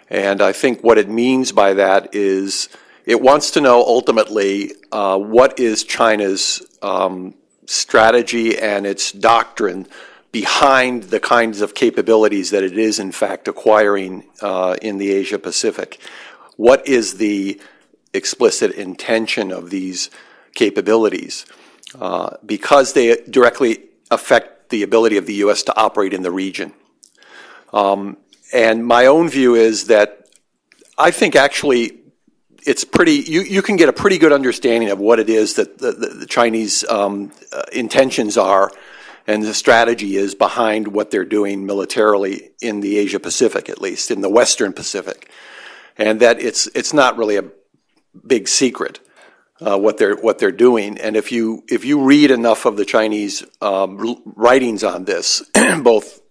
[0.09, 2.69] And I think what it means by that is
[3.05, 7.33] it wants to know ultimately uh, what is China's um,
[7.65, 9.87] strategy and its doctrine
[10.31, 15.39] behind the kinds of capabilities that it is, in fact, acquiring uh, in the Asia
[15.39, 15.99] Pacific.
[16.55, 17.59] What is the
[18.13, 20.09] explicit intention of these
[20.53, 21.45] capabilities?
[21.99, 25.63] Uh, because they directly affect the ability of the U.S.
[25.63, 26.73] to operate in the region.
[27.73, 28.17] Um,
[28.53, 30.29] and my own view is that
[30.97, 31.99] I think actually
[32.65, 35.79] it's pretty, you, you can get a pretty good understanding of what it is that
[35.79, 38.71] the, the, the Chinese um, uh, intentions are
[39.27, 44.11] and the strategy is behind what they're doing militarily in the Asia Pacific, at least
[44.11, 45.29] in the Western Pacific,
[45.97, 47.45] and that it's it's not really a
[48.25, 48.99] big secret
[49.61, 50.97] uh, what they're what they're doing.
[50.97, 55.43] And if you if you read enough of the Chinese um, writings on this,
[55.81, 56.21] both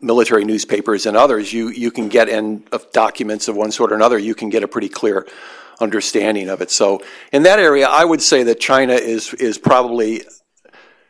[0.00, 3.94] military newspapers and others, you you can get in of documents of one sort or
[3.94, 4.18] another.
[4.18, 5.26] You can get a pretty clear
[5.80, 6.70] understanding of it.
[6.70, 7.02] So
[7.32, 10.22] in that area, I would say that China is is probably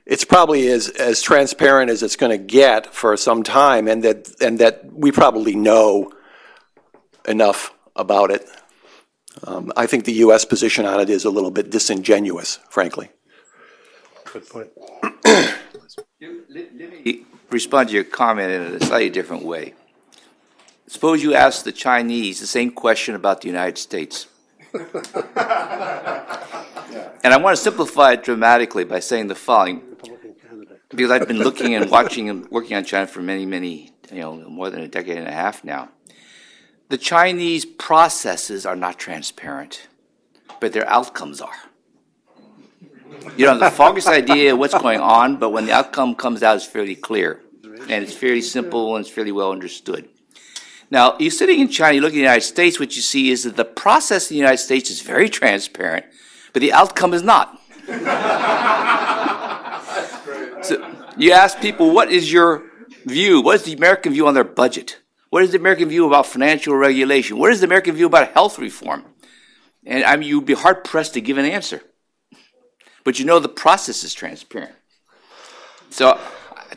[0.05, 4.28] it's probably as, as transparent as it's going to get for some time, and that
[4.40, 6.10] and that we probably know
[7.26, 8.48] enough about it.
[9.44, 10.44] Um, I think the U.S.
[10.44, 13.10] position on it is a little bit disingenuous, frankly.
[14.24, 14.70] Good point.
[15.24, 19.74] let, me respond to your comment in a slightly different way.
[20.86, 24.27] Suppose you ask the Chinese the same question about the United States.
[27.24, 29.82] And I want to simplify it dramatically by saying the following.
[30.89, 34.48] Because I've been looking and watching and working on China for many, many, you know,
[34.48, 35.90] more than a decade and a half now.
[36.89, 39.89] The Chinese processes are not transparent,
[40.59, 41.52] but their outcomes are.
[43.36, 46.56] You know, the foggiest idea of what's going on, but when the outcome comes out,
[46.56, 47.43] it's fairly clear.
[47.62, 50.09] And it's fairly simple and it's fairly well understood.
[50.90, 53.44] Now, you're sitting in China, you look at the United States, what you see is
[53.44, 56.06] that the process in the United States is very transparent,
[56.55, 57.60] but the outcome is not.
[60.62, 62.65] so you ask people, what is your
[63.05, 63.43] view?
[63.43, 65.01] What is the American view on their budget?
[65.30, 67.38] What is the American view about financial regulation?
[67.38, 69.05] What is the American view about health reform?
[69.84, 71.82] And I mean, you'd be hard pressed to give an answer.
[73.05, 74.74] But you know the process is transparent.
[75.90, 76.20] So,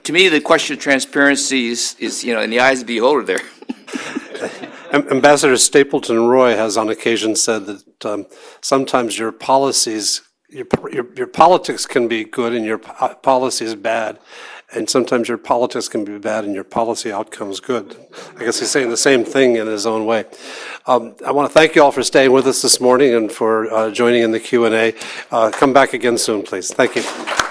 [0.03, 2.95] to me, the question of transparency is, is you know, in the eyes of the
[2.95, 4.69] beholder there.
[4.93, 8.25] Ambassador Stapleton Roy has on occasion said that um,
[8.61, 14.19] sometimes your policies, your, your, your, politics can be good and your po- policy bad.
[14.73, 17.97] And sometimes your politics can be bad and your policy outcomes good.
[18.37, 20.25] I guess he's saying the same thing in his own way.
[20.85, 23.71] Um, I want to thank you all for staying with us this morning and for
[23.71, 24.93] uh, joining in the Q&A.
[25.29, 26.73] Uh, come back again soon, please.
[26.73, 27.50] Thank you.